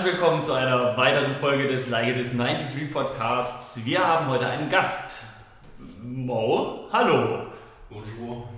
herzlich 0.00 0.18
willkommen 0.18 0.40
zu 0.40 0.54
einer 0.54 0.96
weiteren 0.96 1.34
Folge 1.34 1.68
des 1.68 1.90
Leihe 1.90 2.14
des 2.14 2.34
93 2.34 2.90
Podcasts. 2.90 3.84
Wir 3.84 3.98
haben 3.98 4.28
heute 4.28 4.46
einen 4.46 4.70
Gast. 4.70 5.26
Mo, 6.02 6.88
hallo. 6.90 7.48
Bonjour. 7.90 8.48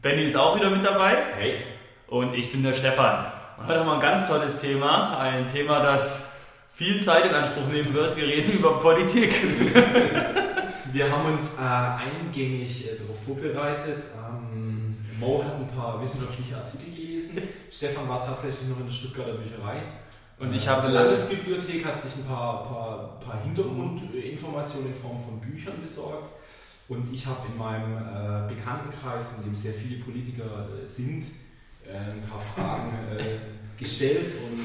Benny 0.00 0.22
ist 0.22 0.36
auch 0.36 0.56
wieder 0.56 0.70
mit 0.70 0.82
dabei. 0.82 1.26
Hey. 1.36 1.58
Und 2.06 2.32
ich 2.32 2.50
bin 2.50 2.62
der 2.62 2.72
Stefan. 2.72 3.26
Und 3.58 3.66
heute 3.66 3.80
haben 3.80 3.86
wir 3.86 3.94
ein 3.94 4.00
ganz 4.00 4.28
tolles 4.28 4.62
Thema. 4.62 5.18
Ein 5.18 5.46
Thema, 5.46 5.82
das 5.82 6.40
viel 6.72 7.04
Zeit 7.04 7.26
in 7.26 7.34
Anspruch 7.34 7.66
nehmen 7.70 7.92
wird. 7.92 8.16
Wir 8.16 8.26
reden 8.26 8.52
über 8.52 8.78
Politik. 8.78 9.30
Wir 10.90 11.12
haben 11.12 11.26
uns 11.26 11.58
äh, 11.58 11.60
eingängig 11.60 12.90
äh, 12.90 12.96
darauf 12.96 13.22
vorbereitet. 13.26 14.04
Ähm, 14.26 14.96
Mo 15.20 15.44
hat 15.44 15.56
ein 15.56 15.68
paar 15.68 16.00
wissenschaftliche 16.00 16.56
Artikel 16.56 16.94
gelesen. 16.94 17.42
Stefan 17.70 18.08
war 18.08 18.24
tatsächlich 18.24 18.66
noch 18.70 18.78
in 18.78 18.86
der 18.86 18.92
Stuttgarter 18.92 19.32
Bücherei. 19.32 19.82
Und 20.38 20.54
ich 20.54 20.68
habe 20.68 20.88
die 20.88 20.94
Landesbibliothek 20.94 21.84
hat 21.84 21.98
sich 21.98 22.16
ein 22.16 22.26
paar, 22.26 22.64
paar, 22.68 23.20
paar 23.20 23.42
Hintergrundinformationen 23.42 24.88
in 24.88 24.94
Form 24.94 25.18
von 25.20 25.40
Büchern 25.40 25.80
besorgt. 25.80 26.30
Und 26.88 27.12
ich 27.12 27.26
habe 27.26 27.40
in 27.50 27.58
meinem 27.58 27.96
äh, 27.96 28.54
Bekanntenkreis, 28.54 29.38
in 29.38 29.44
dem 29.44 29.54
sehr 29.54 29.74
viele 29.74 30.02
Politiker 30.02 30.68
äh, 30.82 30.86
sind, 30.86 31.24
äh, 31.86 32.12
ein 32.12 32.22
paar 32.30 32.38
Fragen 32.38 32.92
äh, 33.18 33.24
gestellt 33.78 34.32
und 34.48 34.60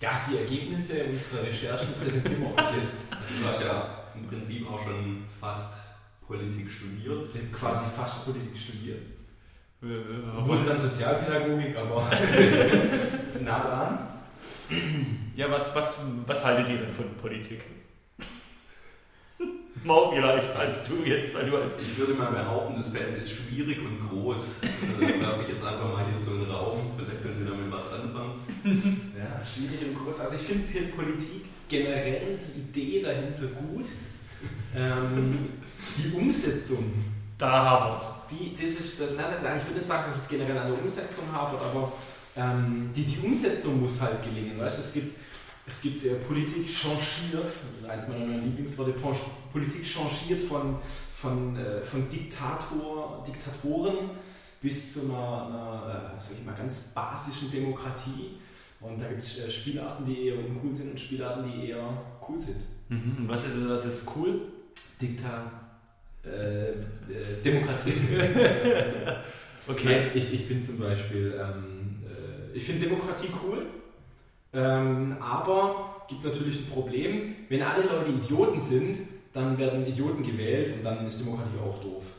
ja, 0.00 0.10
die 0.28 0.38
Ergebnisse 0.38 1.04
unserer 1.04 1.44
Recherchen 1.44 1.94
präsentieren 2.02 2.40
wir 2.40 2.48
euch 2.48 2.82
jetzt. 2.82 3.06
Also 3.10 3.40
du 3.40 3.48
hast 3.48 3.62
ja 3.62 3.88
im 4.16 4.26
Prinzip 4.26 4.68
auch 4.68 4.82
schon 4.82 5.24
fast 5.40 5.76
Politik 6.26 6.68
studiert. 6.68 7.22
Ich 7.32 7.40
habe 7.40 7.46
quasi 7.52 7.84
fast 7.96 8.24
Politik 8.24 8.58
studiert. 8.58 9.02
Wurde 9.80 10.64
dann 10.64 10.78
Sozialpädagogik, 10.78 11.76
aber 11.76 12.10
nah 13.40 13.60
dran. 13.60 14.11
Ja, 15.36 15.50
was, 15.50 15.74
was, 15.74 16.00
was 16.26 16.44
haltet 16.44 16.68
ihr 16.68 16.78
denn 16.78 16.90
von 16.90 17.06
Politik? 17.20 17.62
Mo 19.84 20.12
vielleicht 20.12 20.54
als 20.54 20.84
du 20.84 21.02
jetzt, 21.04 21.34
weil 21.34 21.48
du 21.48 21.56
als 21.56 21.76
Ich 21.80 21.96
würde 21.96 22.12
mal 22.14 22.30
behaupten, 22.30 22.74
das 22.76 22.88
Feld 22.88 23.16
ist 23.16 23.30
schwierig 23.30 23.78
und 23.80 23.98
groß. 24.08 24.60
Also, 24.62 25.00
da 25.00 25.20
werfe 25.20 25.42
ich 25.42 25.48
jetzt 25.48 25.64
einfach 25.64 25.90
mal 25.90 26.04
hier 26.06 26.18
so 26.18 26.32
einen 26.32 26.50
Raum. 26.50 26.90
Vielleicht 26.96 27.22
können 27.22 27.44
wir 27.44 27.50
damit 27.50 27.72
was 27.72 27.90
anfangen. 27.90 28.34
Ja, 29.18 29.42
schwierig 29.44 29.88
und 29.88 30.04
groß. 30.04 30.20
Also 30.20 30.34
ich 30.34 30.42
finde 30.42 30.92
Politik 30.92 31.44
generell 31.68 32.38
die 32.38 32.60
Idee 32.60 33.02
dahinter 33.02 33.46
gut. 33.46 33.86
Ähm, 34.74 35.48
die 35.98 36.16
Umsetzung, 36.16 36.92
da 37.38 37.50
haben 37.50 37.94
wir's. 37.94 38.04
die, 38.30 38.54
das 38.56 38.74
ist, 38.80 39.00
nein, 39.16 39.36
nein, 39.42 39.56
ich 39.56 39.64
würde 39.64 39.78
nicht 39.78 39.86
sagen, 39.86 40.04
dass 40.08 40.22
es 40.22 40.28
generell 40.28 40.58
an 40.58 40.72
der 40.72 40.82
Umsetzung 40.82 41.24
hapert, 41.32 41.64
aber 41.64 41.92
ähm, 42.36 42.90
die, 42.94 43.04
die 43.04 43.18
Umsetzung 43.24 43.80
muss 43.80 44.00
halt 44.00 44.22
gelingen. 44.24 44.58
Weißt? 44.58 44.78
Es 44.78 44.92
gibt, 44.92 45.16
es 45.66 45.80
gibt 45.80 46.04
äh, 46.04 46.14
Politik 46.14 46.68
changiert, 46.68 47.52
eins 47.88 48.08
meiner 48.08 48.26
neuen 48.26 48.44
Lieblingsworte, 48.44 48.94
Politik 49.52 49.84
changiert 49.84 50.40
von, 50.40 50.76
von, 51.14 51.56
äh, 51.56 51.82
von 51.82 52.08
Diktator, 52.08 53.24
Diktatoren 53.26 54.10
bis 54.60 54.92
zu 54.94 55.02
einer, 55.02 55.46
einer 55.46 56.12
äh, 56.14 56.18
sag 56.18 56.38
ich 56.38 56.46
mal, 56.46 56.54
ganz 56.54 56.92
basischen 56.94 57.50
Demokratie. 57.50 58.36
Und 58.80 59.00
da 59.00 59.08
gibt 59.08 59.20
es 59.20 59.38
äh, 59.38 59.50
Spielarten, 59.50 60.06
die 60.06 60.28
eher 60.28 60.38
uncool 60.38 60.74
sind 60.74 60.90
und 60.90 60.98
Spielarten, 60.98 61.50
die 61.50 61.68
eher 61.68 62.02
cool 62.28 62.40
sind. 62.40 62.56
Mhm. 62.88 63.24
Was 63.26 63.46
ist, 63.46 63.68
was 63.68 63.84
ist 63.84 64.06
cool? 64.16 64.40
Diktat, 65.00 65.50
äh, 66.24 66.70
äh, 66.70 66.74
Demokratie. 67.44 67.94
Okay. 69.68 69.84
Nein, 69.84 70.10
ich, 70.14 70.34
ich 70.34 70.48
bin 70.48 70.60
zum 70.60 70.78
Beispiel, 70.78 71.38
ähm, 71.38 71.64
äh, 71.64 71.71
ich 72.54 72.64
finde 72.64 72.86
Demokratie 72.86 73.28
cool, 73.44 73.66
ähm, 74.52 75.16
aber 75.20 76.04
gibt 76.08 76.24
natürlich 76.24 76.58
ein 76.58 76.66
Problem, 76.66 77.36
wenn 77.48 77.62
alle 77.62 77.84
Leute 77.84 78.10
Idioten 78.10 78.60
sind, 78.60 78.98
dann 79.32 79.58
werden 79.58 79.86
Idioten 79.86 80.22
gewählt 80.22 80.74
und 80.76 80.84
dann 80.84 81.06
ist 81.06 81.18
Demokratie 81.18 81.58
auch 81.58 81.80
doof. 81.82 82.12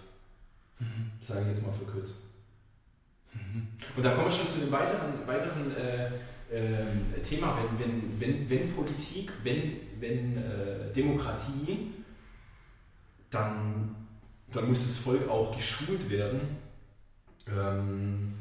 Sage 1.22 1.42
ich 1.42 1.48
jetzt 1.50 1.64
mal 1.64 1.72
verkürzt. 1.72 2.16
Und 3.96 4.04
da 4.04 4.12
kommen 4.12 4.26
wir 4.26 4.32
schon 4.32 4.50
zu 4.50 4.60
dem 4.60 4.72
weiteren, 4.72 5.26
weiteren 5.26 5.76
äh, 5.76 6.10
ähm, 6.52 7.06
Thema, 7.24 7.58
wenn, 7.58 7.80
wenn, 7.80 8.20
wenn, 8.20 8.50
wenn 8.50 8.74
Politik, 8.74 9.32
wenn, 9.44 9.78
wenn 10.00 10.38
äh, 10.38 10.92
Demokratie, 10.96 11.92
dann, 13.30 13.96
dann 14.52 14.68
muss 14.68 14.84
das 14.84 14.98
Volk 14.98 15.30
auch 15.30 15.56
geschult 15.56 16.10
werden, 16.10 16.42
ähm, 17.48 18.34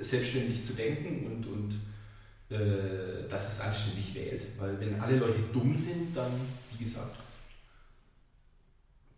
selbstständig 0.00 0.62
zu 0.62 0.74
denken 0.74 1.26
und, 1.26 1.46
und 1.46 2.56
äh, 2.56 3.28
dass 3.28 3.52
es 3.52 3.60
anständig 3.60 4.14
wählt. 4.14 4.46
Weil 4.58 4.78
wenn 4.80 5.00
alle 5.00 5.16
Leute 5.16 5.38
dumm 5.52 5.76
sind, 5.76 6.16
dann, 6.16 6.32
wie 6.72 6.84
gesagt, 6.84 7.16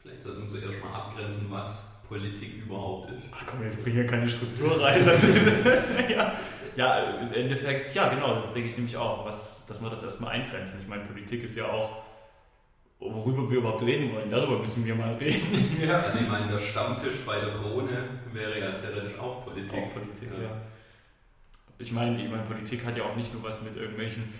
Vielleicht 0.03 0.23
sollten 0.23 0.43
wir 0.43 0.49
zuerst 0.49 0.83
mal 0.83 0.95
abgrenzen, 0.95 1.47
was 1.49 1.85
Politik 2.09 2.65
überhaupt 2.65 3.11
ist. 3.13 3.23
Ach 3.31 3.45
komm, 3.47 3.63
jetzt 3.63 3.83
bring 3.85 3.95
hier 3.95 4.07
keine 4.07 4.29
Struktur 4.29 4.83
rein. 4.83 5.07
Das 5.07 5.23
ist, 5.23 5.65
das, 5.65 5.91
ja. 6.09 6.33
ja, 6.75 7.21
im 7.21 7.33
Endeffekt, 7.33 7.95
ja 7.95 8.09
genau, 8.09 8.41
das 8.41 8.53
denke 8.53 8.69
ich 8.69 8.77
nämlich 8.77 8.97
auch, 8.97 9.25
was, 9.25 9.65
dass 9.67 9.81
wir 9.81 9.91
das 9.91 10.03
erstmal 10.03 10.33
eingrenzen. 10.33 10.81
Ich 10.83 10.89
meine, 10.89 11.05
Politik 11.05 11.45
ist 11.45 11.57
ja 11.57 11.67
auch, 11.67 12.03
worüber 13.11 13.51
wir 13.51 13.59
überhaupt 13.59 13.83
reden 13.83 14.15
wollen, 14.15 14.31
darüber 14.31 14.59
müssen 14.59 14.85
wir 14.87 14.95
mal 14.95 15.15
reden. 15.15 15.41
Also 15.93 16.19
ich 16.19 16.29
meine, 16.29 16.51
der 16.51 16.59
Stammtisch 16.59 17.21
bei 17.27 17.39
der 17.39 17.51
Krone 17.51 18.09
wäre 18.33 18.59
ja 18.61 18.71
theoretisch 18.71 19.19
auch 19.19 19.45
Politik. 19.45 19.73
Auch 19.73 19.93
Politik, 19.93 20.29
ja. 20.41 20.63
Ich 21.79 21.91
meine, 21.93 22.23
ich 22.23 22.31
meine, 22.31 22.45
Politik 22.45 22.85
hat 22.85 22.97
ja 22.97 23.05
auch 23.05 23.17
nicht 23.17 23.33
nur 23.35 23.43
was 23.43 23.61
mit 23.63 23.77
irgendwelchen, 23.77 24.33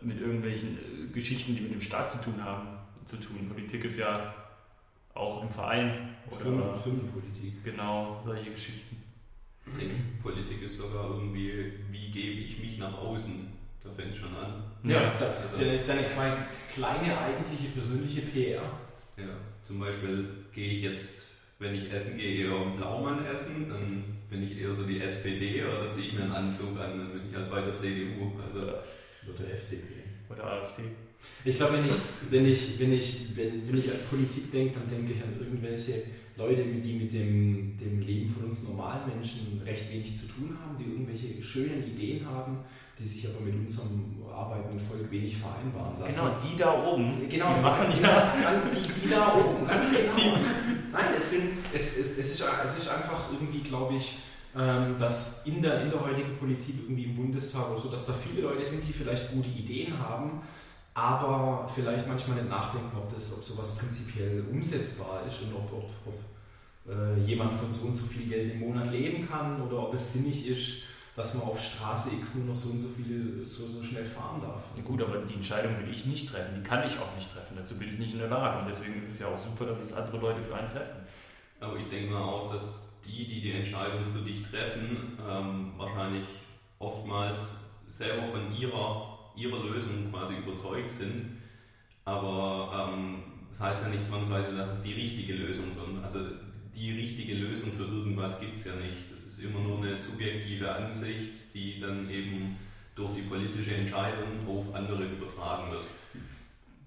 mit 0.00 0.20
irgendwelchen 0.20 0.78
äh, 0.78 1.12
Geschichten, 1.12 1.56
die 1.56 1.62
mit 1.62 1.72
dem 1.72 1.80
Staat 1.80 2.12
zu 2.12 2.18
tun 2.18 2.44
haben, 2.44 2.68
zu 3.04 3.16
tun. 3.16 3.48
Politik 3.48 3.84
ist 3.84 3.98
ja 3.98 4.34
auch 5.14 5.42
im 5.42 5.50
Verein 5.50 6.14
oder 6.30 6.74
Firmenpolitik. 6.74 7.64
genau 7.64 8.20
solche 8.24 8.50
Geschichten. 8.50 9.02
Ich 9.66 9.78
denke, 9.78 9.94
Politik 10.22 10.62
ist 10.62 10.76
sogar 10.76 11.10
irgendwie, 11.10 11.72
wie 11.90 12.10
gebe 12.10 12.40
ich 12.40 12.58
mich 12.60 12.78
nach 12.78 12.96
außen? 12.98 13.55
Da 13.86 14.02
fängt 14.02 14.16
schon 14.16 14.34
an. 14.36 14.64
Ja, 14.84 15.14
da, 15.18 15.34
de, 15.58 15.78
deine 15.86 16.02
quei- 16.02 16.36
kleine 16.74 17.18
eigentliche 17.18 17.68
persönliche 17.74 18.20
PR. 18.22 18.62
Ja, 19.16 19.24
zum 19.62 19.80
Beispiel 19.80 20.28
gehe 20.52 20.70
ich 20.70 20.82
jetzt, 20.82 21.30
wenn 21.58 21.74
ich 21.74 21.90
essen 21.92 22.18
gehe, 22.18 22.44
eher 22.46 22.54
einen 22.54 22.76
Blaumann 22.76 23.24
essen, 23.26 23.66
dann 23.68 24.04
bin 24.30 24.42
ich 24.42 24.58
eher 24.60 24.74
so 24.74 24.82
die 24.82 25.00
SPD 25.00 25.64
oder 25.64 25.88
ziehe 25.90 26.06
ich 26.08 26.12
mir 26.14 26.22
einen 26.24 26.32
Anzug 26.32 26.78
an, 26.78 26.98
dann 26.98 27.12
bin 27.12 27.22
ich 27.30 27.36
halt 27.36 27.50
bei 27.50 27.60
der 27.62 27.74
CDU. 27.74 28.32
Also 28.46 28.60
Oder 28.66 29.44
der 29.46 29.54
FDP. 29.54 29.82
Oder 30.28 30.44
AfD. 30.44 30.82
Ich 31.44 31.56
glaube, 31.56 31.74
wenn 31.74 31.86
ich, 31.86 31.94
wenn 32.30 32.46
ich, 32.46 32.78
wenn 32.78 32.92
ich, 32.92 33.36
wenn, 33.36 33.66
wenn 33.68 33.78
ich 33.78 33.90
an 33.90 33.98
Politik 34.10 34.50
denke, 34.52 34.78
dann 34.78 34.88
denke 34.88 35.12
ich 35.14 35.22
an 35.22 35.34
irgendwelche 35.40 36.02
Leute, 36.36 36.64
die 36.64 36.92
mit 36.92 37.12
dem, 37.14 37.72
dem 37.78 38.00
Leben 38.00 38.28
von 38.28 38.44
uns 38.44 38.62
normalen 38.64 39.08
Menschen 39.08 39.62
recht 39.64 39.90
wenig 39.90 40.14
zu 40.16 40.26
tun 40.26 40.56
haben, 40.60 40.76
die 40.76 40.84
irgendwelche 40.84 41.40
schönen 41.40 41.82
Ideen 41.86 42.26
haben, 42.26 42.58
die 42.98 43.06
sich 43.06 43.26
aber 43.26 43.40
mit 43.40 43.54
unserem 43.54 44.16
arbeitenden 44.30 44.78
Volk 44.78 45.10
wenig 45.10 45.36
vereinbaren 45.38 45.98
lassen. 45.98 46.14
Genau, 46.14 46.36
die 46.44 46.58
da 46.58 46.84
oben, 46.84 47.28
Genau, 47.28 47.54
die 47.54 47.62
machen 47.62 47.86
ja. 48.02 48.32
die, 48.70 49.00
die 49.02 49.08
da 49.08 49.34
oben. 49.34 49.66
Ganz 49.66 49.90
genau. 50.16 50.36
Nein, 50.92 51.14
es, 51.16 51.30
sind, 51.30 51.42
es, 51.72 51.98
es, 51.98 52.18
es, 52.18 52.32
ist, 52.32 52.44
es 52.64 52.76
ist 52.76 52.88
einfach 52.88 53.32
irgendwie, 53.32 53.60
glaube 53.60 53.96
ich, 53.96 54.18
ähm, 54.54 54.96
dass 54.98 55.44
in 55.46 55.62
der, 55.62 55.82
in 55.82 55.90
der 55.90 56.00
heutigen 56.00 56.36
Politik, 56.38 56.74
irgendwie 56.82 57.04
im 57.04 57.16
Bundestag 57.16 57.70
oder 57.70 57.80
so, 57.80 57.88
dass 57.88 58.06
da 58.06 58.12
viele 58.12 58.42
Leute 58.42 58.64
sind, 58.64 58.86
die 58.86 58.92
vielleicht 58.92 59.32
gute 59.32 59.48
Ideen 59.48 59.98
haben, 59.98 60.42
aber 60.96 61.68
vielleicht 61.68 62.08
manchmal 62.08 62.38
nicht 62.38 62.48
nachdenken, 62.48 62.96
ob, 62.96 63.12
das, 63.12 63.30
ob 63.32 63.44
sowas 63.44 63.76
prinzipiell 63.76 64.44
umsetzbar 64.50 65.22
ist 65.28 65.42
und 65.42 65.54
ob, 65.54 65.70
ob, 65.72 65.90
ob 66.06 66.90
äh, 66.90 67.20
jemand 67.20 67.52
von 67.52 67.70
so 67.70 67.86
und 67.86 67.94
so 67.94 68.06
viel 68.06 68.26
Geld 68.28 68.54
im 68.54 68.60
Monat 68.60 68.90
leben 68.90 69.28
kann 69.28 69.60
oder 69.60 69.88
ob 69.88 69.94
es 69.94 70.14
sinnig 70.14 70.46
ist, 70.46 70.84
dass 71.14 71.34
man 71.34 71.44
auf 71.44 71.60
Straße 71.60 72.10
X 72.18 72.34
nur 72.36 72.46
noch 72.46 72.56
so 72.56 72.70
und 72.70 72.80
so 72.80 72.88
viel 72.88 73.44
so, 73.46 73.66
so 73.66 73.82
schnell 73.82 74.06
fahren 74.06 74.40
darf. 74.40 74.64
Ja, 74.74 74.82
gut, 74.82 75.02
aber 75.02 75.18
die 75.18 75.34
Entscheidung 75.34 75.78
will 75.78 75.90
ich 75.90 76.06
nicht 76.06 76.30
treffen, 76.30 76.54
die 76.56 76.66
kann 76.66 76.86
ich 76.86 76.98
auch 76.98 77.14
nicht 77.14 77.30
treffen, 77.30 77.56
dazu 77.56 77.78
bin 77.78 77.92
ich 77.92 77.98
nicht 77.98 78.12
in 78.12 78.18
der 78.18 78.28
Lage 78.28 78.60
und 78.60 78.68
deswegen 78.68 79.00
ist 79.00 79.10
es 79.10 79.18
ja 79.18 79.26
auch 79.26 79.38
super, 79.38 79.66
dass 79.66 79.80
es 79.80 79.92
andere 79.92 80.18
Leute 80.18 80.42
für 80.42 80.54
einen 80.54 80.70
treffen. 80.70 80.96
Aber 81.60 81.76
ich 81.76 81.88
denke 81.88 82.12
mal 82.12 82.22
auch, 82.22 82.52
dass 82.52 83.00
die, 83.06 83.26
die 83.26 83.40
die 83.40 83.52
Entscheidung 83.52 84.04
für 84.14 84.22
dich 84.22 84.42
treffen, 84.42 85.18
ähm, 85.28 85.72
wahrscheinlich 85.76 86.26
oftmals 86.78 87.56
selber 87.88 88.22
von 88.32 88.54
ihrer, 88.54 89.15
ihrer 89.36 89.62
Lösung 89.64 90.10
quasi 90.10 90.34
überzeugt 90.36 90.90
sind. 90.90 91.38
Aber 92.04 92.90
ähm, 92.94 93.22
das 93.48 93.60
heißt 93.60 93.82
ja 93.84 93.88
nicht 93.90 94.04
zwangsweise, 94.04 94.56
dass 94.56 94.72
es 94.72 94.82
die 94.82 94.92
richtige 94.94 95.34
Lösung 95.34 95.64
wird. 95.76 96.04
Also 96.04 96.20
die 96.74 96.92
richtige 96.92 97.34
Lösung 97.34 97.72
für 97.72 97.84
irgendwas 97.84 98.38
gibt 98.40 98.56
es 98.56 98.64
ja 98.64 98.74
nicht. 98.76 99.10
Das 99.10 99.20
ist 99.20 99.40
immer 99.42 99.60
nur 99.60 99.78
eine 99.78 99.94
subjektive 99.96 100.72
Ansicht, 100.74 101.54
die 101.54 101.80
dann 101.80 102.08
eben 102.10 102.56
durch 102.94 103.12
die 103.14 103.22
politische 103.22 103.74
Entscheidung 103.74 104.46
auf 104.48 104.74
andere 104.74 105.04
übertragen 105.04 105.70
wird. 105.70 105.84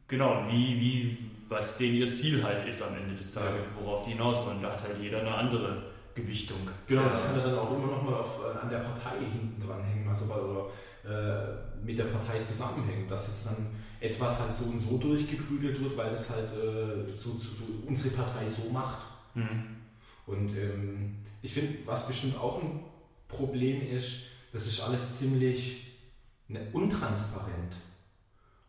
Genau, 0.07 0.39
und 0.39 0.51
wie, 0.51 0.79
wie, 0.79 1.17
was 1.47 1.77
denen 1.77 1.97
ihr 1.97 2.09
Ziel 2.09 2.43
halt 2.43 2.67
ist 2.67 2.81
am 2.81 2.95
Ende 2.95 3.15
des 3.15 3.31
Tages, 3.31 3.69
worauf 3.79 4.03
die 4.05 4.11
hinaus 4.11 4.43
wollen, 4.45 4.61
da 4.61 4.71
hat 4.71 4.81
halt 4.81 4.99
jeder 4.99 5.19
eine 5.19 5.33
andere 5.35 5.83
Gewichtung. 6.15 6.57
Genau, 6.87 7.09
das 7.09 7.23
kann 7.25 7.37
ja 7.37 7.45
dann 7.45 7.59
auch 7.59 7.71
immer 7.75 7.87
noch 7.87 8.01
mal 8.01 8.15
auf, 8.15 8.39
äh, 8.43 8.57
an 8.59 8.69
der 8.69 8.79
Partei 8.79 9.19
hinten 9.19 9.61
dran 9.61 9.83
hängen. 9.83 10.07
Also, 10.07 10.25
bei- 10.27 10.35
oder 10.35 10.65
äh, 11.07 11.85
mit 11.85 11.97
der 11.97 12.05
Partei 12.05 12.39
zusammenhängt. 12.39 13.09
Dass 13.09 13.27
jetzt 13.27 13.47
dann 13.47 13.67
etwas 13.99 14.39
halt 14.39 14.53
so 14.53 14.65
und 14.65 14.79
so 14.79 14.97
durchgeprügelt 14.97 15.81
wird, 15.81 15.97
weil 15.97 16.13
es 16.13 16.29
halt 16.29 16.49
äh, 16.51 17.09
so, 17.15 17.31
so, 17.31 17.49
so, 17.49 17.65
unsere 17.85 18.15
Partei 18.15 18.47
so 18.47 18.69
macht. 18.69 19.05
Mhm. 19.35 19.77
Und 20.25 20.55
ähm, 20.57 21.15
ich 21.41 21.53
finde, 21.53 21.79
was 21.85 22.07
bestimmt 22.07 22.37
auch 22.39 22.61
ein 22.61 22.83
Problem 23.27 23.81
ist, 23.81 24.23
das 24.51 24.67
ist 24.67 24.81
alles 24.81 25.17
ziemlich 25.17 25.87
ne, 26.47 26.67
untransparent. 26.73 27.75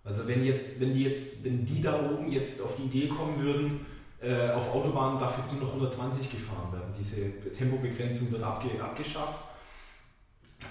Also 0.04 0.26
wenn 0.26 0.44
jetzt, 0.44 0.80
wenn 0.80 0.94
die 0.94 1.04
jetzt, 1.04 1.44
wenn 1.44 1.64
die 1.64 1.82
da 1.82 2.10
oben 2.10 2.30
jetzt 2.32 2.62
auf 2.62 2.76
die 2.76 2.84
Idee 2.84 3.08
kommen 3.08 3.38
würden, 3.42 3.86
äh, 4.20 4.50
auf 4.50 4.74
Autobahnen 4.74 5.18
darf 5.18 5.38
jetzt 5.38 5.52
nur 5.52 5.62
noch 5.62 5.68
120 5.68 6.30
gefahren 6.30 6.72
werden, 6.72 6.94
diese 6.98 7.30
Tempobegrenzung 7.50 8.30
wird 8.30 8.42
abge, 8.42 8.82
abgeschafft, 8.82 9.38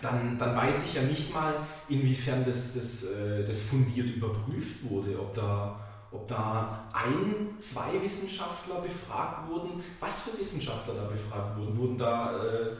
dann, 0.01 0.37
dann 0.37 0.55
weiß 0.55 0.85
ich 0.85 0.93
ja 0.95 1.01
nicht 1.01 1.33
mal, 1.33 1.55
inwiefern 1.87 2.45
das, 2.45 2.73
das, 2.75 3.03
äh, 3.03 3.45
das 3.45 3.61
fundiert 3.61 4.09
überprüft 4.09 4.89
wurde, 4.89 5.19
ob 5.19 5.33
da, 5.33 5.79
ob 6.11 6.27
da 6.27 6.87
ein, 6.93 7.59
zwei 7.59 8.01
Wissenschaftler 8.01 8.81
befragt 8.81 9.49
wurden. 9.49 9.83
Was 9.99 10.21
für 10.21 10.39
Wissenschaftler 10.39 10.93
da 10.93 11.03
befragt 11.03 11.57
wurden? 11.57 11.77
Wurden 11.77 11.97
da 11.97 12.43
äh, 12.43 12.71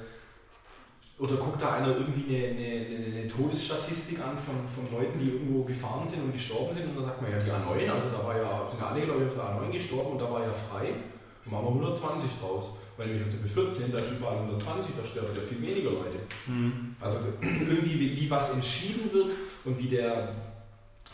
oder 1.20 1.36
guckt 1.36 1.62
da 1.62 1.74
einer 1.74 1.98
irgendwie 1.98 2.34
eine, 2.34 2.48
eine, 2.48 3.06
eine, 3.06 3.28
Todesstatistik 3.28 4.20
an 4.20 4.38
von, 4.38 4.56
von 4.68 4.98
Leuten, 4.98 5.20
die 5.20 5.32
irgendwo 5.32 5.64
gefahren 5.64 6.08
sind 6.08 6.24
und 6.24 6.32
gestorben 6.32 6.74
sind 6.74 6.88
und 6.88 6.96
dann 6.96 7.04
sagt 7.04 7.22
man 7.22 7.30
ja 7.30 7.40
die 7.40 7.52
A9, 7.52 7.92
also 7.92 8.08
da 8.10 8.26
war 8.26 8.38
ja, 8.38 8.66
sind 8.70 8.80
ja 8.80 8.88
alle 8.88 9.04
Leute 9.04 9.26
auf 9.28 9.34
der 9.34 9.44
A9 9.44 9.72
gestorben 9.72 10.14
und 10.14 10.20
da 10.20 10.32
war 10.32 10.42
ja 10.42 10.54
frei. 10.54 10.94
Dann 11.44 11.54
machen 11.54 11.66
wir 11.66 11.88
120 11.88 12.30
draus. 12.40 12.70
Weil 13.00 13.08
nämlich 13.08 13.28
auf 13.28 13.34
der 13.34 13.50
B14, 13.50 13.94
da 13.94 14.00
ist 14.00 14.12
überall 14.12 14.36
120, 14.40 14.92
da 14.98 15.06
sterben 15.06 15.34
ja 15.34 15.42
viel 15.42 15.62
weniger 15.62 15.90
Leute. 15.92 16.20
Mhm. 16.48 16.98
Also 17.00 17.20
irgendwie 17.42 17.98
wie, 17.98 18.20
wie, 18.20 18.30
was 18.30 18.54
entschieden 18.54 19.10
wird 19.14 19.32
und 19.64 19.80
wie 19.80 19.88
der, 19.88 20.36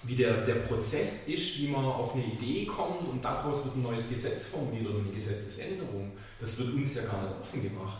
wie 0.01 0.15
der, 0.15 0.43
der 0.43 0.55
Prozess 0.55 1.27
ist, 1.27 1.59
wie 1.59 1.67
man 1.67 1.85
auf 1.85 2.15
eine 2.15 2.25
Idee 2.25 2.65
kommt 2.65 3.07
und 3.07 3.23
daraus 3.23 3.63
wird 3.65 3.75
ein 3.75 3.83
neues 3.83 4.09
Gesetz 4.09 4.47
formuliert 4.47 4.87
oder 4.87 4.97
eine 4.97 5.11
Gesetzesänderung. 5.11 6.13
Das 6.39 6.57
wird 6.57 6.73
uns 6.73 6.95
ja 6.95 7.03
gar 7.03 7.21
nicht 7.21 7.39
offen 7.39 7.61
gemacht. 7.61 7.99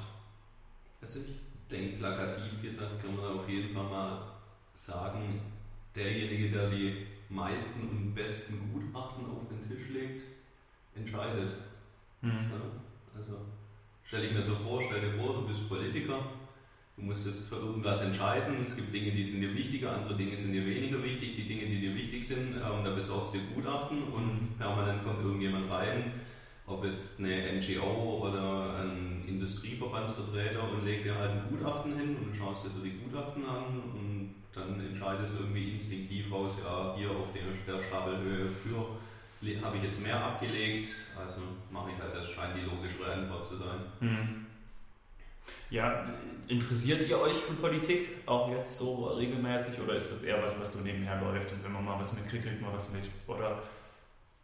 Also 0.99 1.19
ich 1.19 1.35
denke, 1.69 1.97
plakativ 1.97 2.59
gesagt 2.63 3.03
kann 3.03 3.15
man 3.15 3.37
auf 3.37 3.47
jeden 3.47 3.71
Fall 3.71 3.83
mal 3.83 4.31
sagen, 4.73 5.41
derjenige, 5.95 6.49
der 6.49 6.71
die 6.71 7.05
meisten 7.29 7.87
und 7.87 8.15
besten 8.15 8.67
Gutachten 8.73 9.27
auf 9.27 9.47
den 9.47 9.61
Tisch 9.69 9.89
legt, 9.89 10.23
entscheidet. 10.95 11.53
Mhm. 12.21 12.49
Ja, 12.49 13.19
also 13.21 13.45
stelle 14.05 14.27
ich 14.27 14.33
mir 14.33 14.41
so 14.41 14.55
vor, 14.55 14.81
stell 14.81 15.01
dir 15.01 15.11
vor, 15.17 15.33
du 15.33 15.47
bist 15.47 15.67
Politiker, 15.67 16.19
du 16.95 17.03
musst 17.03 17.25
jetzt 17.25 17.49
für 17.49 17.55
irgendwas 17.55 18.01
entscheiden. 18.01 18.63
Es 18.63 18.75
gibt 18.75 18.93
Dinge, 18.93 19.11
die 19.11 19.23
sind 19.23 19.41
dir 19.41 19.53
wichtiger, 19.53 19.93
andere 19.93 20.15
Dinge 20.15 20.37
sind 20.37 20.53
dir 20.53 20.65
weniger 20.65 21.03
wichtig. 21.03 21.35
Die 21.35 21.47
Dinge, 21.47 21.65
die 21.65 21.81
dir 21.81 21.95
wichtig 21.95 22.25
sind, 22.25 22.55
ähm, 22.55 22.83
da 22.83 22.91
besorgst 22.91 23.33
du 23.33 23.39
Gutachten 23.53 24.03
und 24.03 24.57
permanent 24.57 25.03
kommt 25.03 25.23
irgendjemand 25.23 25.69
rein 25.69 26.13
ob 26.67 26.83
jetzt 26.83 27.19
eine 27.19 27.59
NGO 27.59 28.27
oder 28.27 28.79
ein 28.79 29.23
Industrieverbandsvertreter 29.27 30.63
und 30.63 30.85
legt 30.85 31.05
dir 31.05 31.15
halt 31.15 31.31
ein 31.31 31.43
Gutachten 31.49 31.97
hin 31.97 32.15
und 32.17 32.31
du 32.31 32.35
schaust 32.35 32.65
dir 32.65 32.69
so 32.69 32.81
die 32.81 32.97
Gutachten 32.97 33.45
an 33.45 33.81
und 33.93 34.35
dann 34.53 34.79
entscheidest 34.79 35.33
du 35.33 35.43
irgendwie 35.43 35.73
instinktiv 35.73 36.31
raus, 36.31 36.53
ja, 36.63 36.95
hier 36.97 37.11
auf 37.11 37.27
der 37.67 37.81
Stapelhöhe 37.81 38.47
für 38.47 38.87
habe 39.63 39.77
ich 39.77 39.83
jetzt 39.83 40.01
mehr 40.01 40.21
abgelegt, 40.23 40.87
also 41.17 41.41
mache 41.71 41.91
ich 41.91 42.01
halt, 42.01 42.15
das 42.15 42.29
scheint 42.29 42.57
die 42.57 42.61
logischere 42.61 43.13
Antwort 43.13 43.45
zu 43.45 43.57
sein. 43.57 43.79
Mhm. 43.99 44.45
Ja, 45.69 46.05
interessiert 46.47 47.07
ihr 47.07 47.19
euch 47.19 47.35
für 47.37 47.53
Politik 47.53 48.07
auch 48.25 48.49
jetzt 48.51 48.77
so 48.77 49.07
regelmäßig 49.07 49.79
oder 49.79 49.95
ist 49.95 50.11
das 50.11 50.23
eher 50.23 50.41
was, 50.41 50.59
was 50.59 50.73
so 50.73 50.79
nebenher 50.81 51.19
läuft 51.21 51.51
und 51.51 51.63
wenn 51.63 51.71
man 51.71 51.85
mal 51.85 51.99
was 51.99 52.13
mitkriegt, 52.13 52.45
kriegt 52.45 52.61
man 52.61 52.73
was 52.73 52.91
mit? 52.91 53.03
Oder 53.27 53.61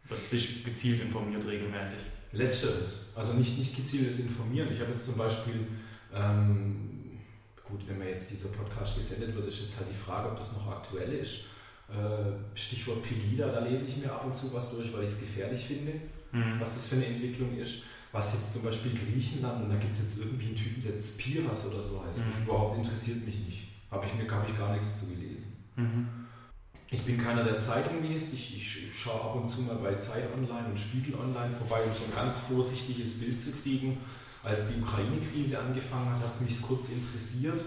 wird 0.08 0.28
sich 0.28 0.64
gezielt 0.64 1.02
informiert 1.02 1.46
regelmäßig? 1.46 1.98
Letzteres. 2.32 3.12
Also 3.14 3.34
nicht, 3.34 3.58
nicht 3.58 3.76
gezieltes 3.76 4.18
Informieren. 4.18 4.72
Ich 4.72 4.80
habe 4.80 4.90
jetzt 4.90 5.04
zum 5.04 5.16
Beispiel, 5.16 5.66
ähm, 6.14 7.20
gut, 7.64 7.86
wenn 7.86 7.98
mir 7.98 8.10
jetzt 8.10 8.30
dieser 8.30 8.48
Podcast 8.48 8.96
gesendet 8.96 9.34
wird, 9.34 9.46
ist 9.46 9.60
jetzt 9.60 9.76
halt 9.76 9.88
die 9.90 9.94
Frage, 9.94 10.30
ob 10.30 10.36
das 10.36 10.52
noch 10.52 10.66
aktuell 10.70 11.12
ist. 11.12 11.44
Äh, 11.92 12.56
Stichwort 12.58 13.02
Pegida, 13.02 13.48
da 13.48 13.60
lese 13.60 13.86
ich 13.86 13.98
mir 13.98 14.10
ab 14.10 14.24
und 14.24 14.34
zu 14.34 14.52
was 14.52 14.70
durch, 14.70 14.92
weil 14.92 15.04
ich 15.04 15.10
es 15.10 15.20
gefährlich 15.20 15.60
finde, 15.60 15.92
mhm. 16.32 16.58
was 16.58 16.74
das 16.74 16.86
für 16.86 16.96
eine 16.96 17.06
Entwicklung 17.06 17.56
ist. 17.58 17.82
Was 18.12 18.34
jetzt 18.34 18.52
zum 18.52 18.62
Beispiel 18.62 18.92
Griechenland, 18.92 19.64
und 19.64 19.70
da 19.70 19.76
gibt 19.76 19.92
es 19.92 20.00
jetzt 20.00 20.18
irgendwie 20.18 20.46
einen 20.46 20.56
Typen, 20.56 20.82
der 20.82 20.98
Spiras 20.98 21.66
oder 21.66 21.82
so 21.82 22.04
heißt, 22.04 22.20
mhm. 22.20 22.44
überhaupt 22.44 22.78
interessiert 22.78 23.24
mich 23.24 23.38
nicht. 23.40 23.62
Habe 23.90 24.06
ich 24.06 24.14
mir, 24.14 24.30
habe 24.30 24.46
ich 24.50 24.58
gar 24.58 24.72
nichts 24.72 25.00
zu 25.00 25.06
gelesen. 25.06 25.52
Mhm. 25.76 26.08
Ich 26.90 27.02
bin 27.02 27.16
keiner, 27.16 27.42
der 27.42 27.56
Zeitung 27.56 28.02
liest. 28.02 28.32
Ich, 28.34 28.54
ich, 28.54 28.94
schaue 28.94 29.20
ab 29.20 29.34
und 29.34 29.46
zu 29.46 29.62
mal 29.62 29.76
bei 29.76 29.94
Zeit 29.94 30.24
Online 30.34 30.68
und 30.68 30.78
Spiegel 30.78 31.14
Online 31.14 31.50
vorbei, 31.50 31.82
um 31.84 31.92
so 31.94 32.04
ein 32.04 32.14
ganz 32.14 32.40
vorsichtiges 32.40 33.18
Bild 33.18 33.40
zu 33.40 33.52
kriegen. 33.52 33.98
Als 34.42 34.68
die 34.68 34.80
Ukraine-Krise 34.80 35.58
angefangen 35.58 36.10
hat, 36.10 36.20
hat 36.20 36.30
es 36.30 36.40
mich 36.42 36.60
kurz 36.60 36.90
interessiert. 36.90 37.60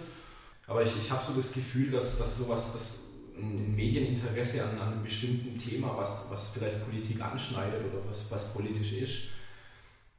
Aber 0.68 0.82
ich, 0.84 0.96
ich 0.96 1.12
habe 1.12 1.24
so 1.26 1.34
das 1.34 1.54
Gefühl, 1.54 1.92
dass, 1.92 2.20
dass 2.20 2.38
sowas, 2.38 2.74
dass 2.74 3.05
ein 3.38 3.76
Medieninteresse 3.76 4.64
an, 4.64 4.80
an, 4.80 4.94
einem 4.94 5.04
bestimmten 5.04 5.58
Thema, 5.58 5.96
was, 5.98 6.28
was 6.32 6.50
vielleicht 6.50 6.84
Politik 6.86 7.22
anschneidet 7.22 7.82
oder 7.92 8.08
was, 8.08 8.30
was 8.32 8.54
politisch 8.54 8.94
ist, 8.94 9.24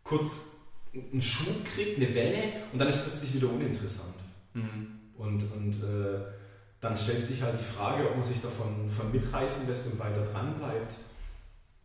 kurz 0.05 0.57
einen 0.95 1.23
Schub 1.23 1.65
kriegt, 1.65 1.97
eine 1.97 2.15
Welle 2.15 2.53
und 2.73 2.79
dann 2.79 2.89
ist 2.89 3.05
plötzlich 3.05 3.35
wieder 3.35 3.53
uninteressant. 3.53 4.15
Mhm. 4.55 5.01
Und, 5.17 5.45
und 5.53 5.83
äh, 5.83 6.21
dann 6.81 6.97
stellt 6.97 7.25
sich 7.25 7.43
halt 7.43 7.59
die 7.59 7.65
Frage, 7.65 8.09
ob 8.09 8.15
man 8.15 8.25
sich 8.25 8.41
davon 8.41 8.89
von 8.89 9.11
mitreißen 9.13 9.67
lässt 9.67 9.87
und 9.87 9.99
weiter 9.99 10.25
dran 10.25 10.55
bleibt. 10.59 10.97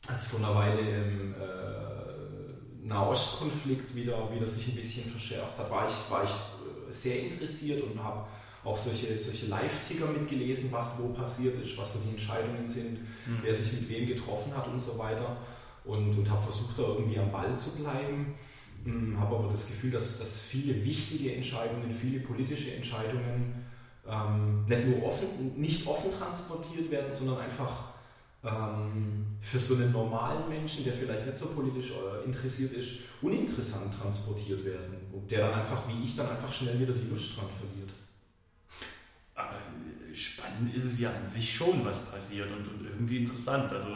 Als 0.07 0.27
vor 0.27 0.39
einer 0.39 0.55
Weile 0.55 0.81
im 0.81 1.33
äh, 1.33 2.87
Nahostkonflikt 2.87 3.95
wieder, 3.95 4.33
wieder 4.33 4.47
sich 4.47 4.67
ein 4.67 4.75
bisschen 4.75 5.09
verschärft 5.09 5.57
hat, 5.59 5.69
war 5.69 5.87
ich, 5.87 6.11
war 6.11 6.23
ich 6.23 6.29
äh, 6.29 6.91
sehr 6.91 7.21
interessiert 7.23 7.83
und 7.83 8.03
habe 8.03 8.27
auch 8.63 8.77
solche, 8.77 9.17
solche 9.17 9.47
Live-Ticker 9.47 10.07
mitgelesen, 10.07 10.71
was 10.71 11.01
wo 11.01 11.09
passiert 11.09 11.59
ist, 11.61 11.77
was 11.77 11.93
so 11.93 11.99
die 11.99 12.11
Entscheidungen 12.11 12.67
sind, 12.67 13.01
mhm. 13.01 13.39
wer 13.41 13.55
sich 13.55 13.73
mit 13.73 13.89
wem 13.89 14.07
getroffen 14.07 14.55
hat 14.55 14.67
und 14.67 14.79
so 14.79 14.97
weiter. 14.99 15.37
Und, 15.83 16.15
und 16.15 16.29
habe 16.29 16.41
versucht, 16.41 16.77
da 16.77 16.83
irgendwie 16.83 17.17
am 17.17 17.31
Ball 17.31 17.57
zu 17.57 17.71
bleiben. 17.77 18.35
Hm, 18.83 19.19
habe 19.19 19.35
aber 19.35 19.49
das 19.49 19.67
Gefühl, 19.67 19.91
dass, 19.91 20.19
dass 20.19 20.39
viele 20.39 20.83
wichtige 20.85 21.33
Entscheidungen, 21.33 21.91
viele 21.91 22.19
politische 22.19 22.73
Entscheidungen 22.73 23.65
ähm, 24.07 24.65
nicht 24.65 24.87
nur 24.87 25.03
offen, 25.03 25.27
nicht 25.55 25.85
offen 25.85 26.11
transportiert 26.17 26.89
werden, 26.89 27.11
sondern 27.11 27.39
einfach 27.39 27.91
ähm, 28.43 29.37
für 29.39 29.59
so 29.59 29.75
einen 29.75 29.91
normalen 29.91 30.49
Menschen, 30.49 30.83
der 30.83 30.93
vielleicht 30.93 31.25
nicht 31.25 31.37
so 31.37 31.47
politisch 31.47 31.91
äh, 31.91 32.25
interessiert 32.25 32.73
ist, 32.73 32.93
uninteressant 33.21 33.93
transportiert 33.99 34.65
werden. 34.65 34.95
Und 35.11 35.29
der 35.29 35.47
dann 35.47 35.59
einfach, 35.59 35.87
wie 35.87 36.03
ich, 36.03 36.15
dann 36.15 36.29
einfach 36.29 36.51
schnell 36.51 36.79
wieder 36.79 36.93
die 36.93 37.07
Lust 37.07 37.37
dran 37.37 37.47
verliert. 37.49 37.91
Spannend 40.61 40.75
ist 40.75 40.85
es 40.85 40.99
ja 40.99 41.09
an 41.09 41.27
sich 41.27 41.53
schon, 41.53 41.83
was 41.85 42.05
passiert 42.05 42.47
und, 42.47 42.67
und 42.67 42.85
irgendwie 42.85 43.17
interessant. 43.17 43.71
Also, 43.71 43.87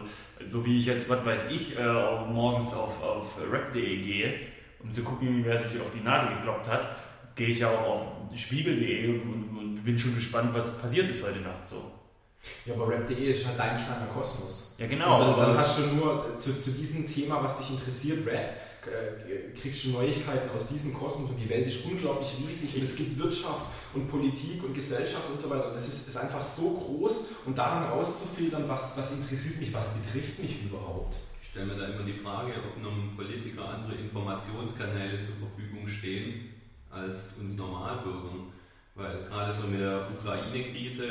so 0.43 0.65
wie 0.65 0.79
ich 0.79 0.85
jetzt, 0.85 1.09
was 1.09 1.23
weiß 1.25 1.51
ich, 1.51 1.77
äh, 1.77 1.83
morgens 1.83 2.73
auf, 2.73 3.01
auf 3.01 3.37
rap.de 3.51 4.01
gehe, 4.01 4.33
um 4.81 4.91
zu 4.91 5.03
gucken, 5.03 5.41
wer 5.43 5.59
sich 5.59 5.79
auf 5.79 5.91
die 5.93 6.03
Nase 6.03 6.29
gekloppt 6.35 6.67
hat, 6.67 6.87
gehe 7.35 7.49
ich 7.49 7.59
ja 7.59 7.69
auch 7.69 7.87
auf 7.87 8.01
spiegel.de 8.35 9.09
und, 9.09 9.57
und, 9.57 9.83
bin 9.85 9.99
schon 9.99 10.15
gespannt, 10.15 10.49
was 10.53 10.79
passiert 10.79 11.07
ist 11.11 11.23
heute 11.23 11.41
Nacht 11.41 11.67
so. 11.67 11.91
Ja, 12.65 12.73
aber 12.73 12.89
rap.de 12.89 13.15
ist 13.15 13.45
halt 13.45 13.59
dein 13.59 13.77
kleiner 13.77 14.07
Kosmos. 14.11 14.75
Ja, 14.79 14.87
genau. 14.87 15.13
Und 15.13 15.37
dann, 15.37 15.49
dann 15.49 15.57
hast 15.57 15.77
du 15.77 15.95
nur 15.95 16.35
zu, 16.35 16.59
zu 16.59 16.71
diesem 16.71 17.05
Thema, 17.05 17.43
was 17.43 17.59
dich 17.59 17.69
interessiert, 17.71 18.25
Rap, 18.25 18.55
kriegst 19.59 19.85
du 19.85 19.89
Neuigkeiten 19.89 20.49
aus 20.49 20.67
diesem 20.67 20.93
Kosmos 20.93 21.29
und 21.29 21.37
die 21.37 21.49
Welt 21.49 21.67
ist 21.67 21.85
unglaublich 21.85 22.35
riesig 22.39 22.75
und 22.75 22.83
es 22.83 22.95
gibt 22.95 23.17
Wirtschaft 23.17 23.65
und 23.93 24.09
Politik 24.09 24.63
und 24.63 24.73
Gesellschaft 24.73 25.29
und 25.29 25.39
so 25.39 25.49
weiter. 25.49 25.71
Das 25.73 25.87
ist, 25.87 26.07
ist 26.07 26.17
einfach 26.17 26.41
so 26.41 26.71
groß 26.71 27.31
und 27.45 27.57
daran 27.57 27.89
rauszufiltern, 27.89 28.65
was, 28.67 28.97
was 28.97 29.13
interessiert 29.13 29.59
mich, 29.59 29.73
was 29.73 29.95
betrifft 29.95 30.39
mich 30.39 30.63
überhaupt. 30.63 31.17
Ich 31.41 31.49
stelle 31.49 31.67
mir 31.67 31.77
da 31.77 31.87
immer 31.87 32.03
die 32.03 32.13
Frage, 32.13 32.53
ob 32.53 32.77
einem 32.77 33.15
Politiker 33.15 33.69
andere 33.69 33.95
Informationskanäle 33.95 35.19
zur 35.19 35.35
Verfügung 35.35 35.87
stehen 35.87 36.51
als 36.91 37.33
uns 37.39 37.55
Normalbürgern. 37.55 38.51
Weil 38.95 39.21
gerade 39.23 39.53
so 39.53 39.67
mit 39.67 39.81
der 39.81 40.07
Ukraine-Krise, 40.19 41.07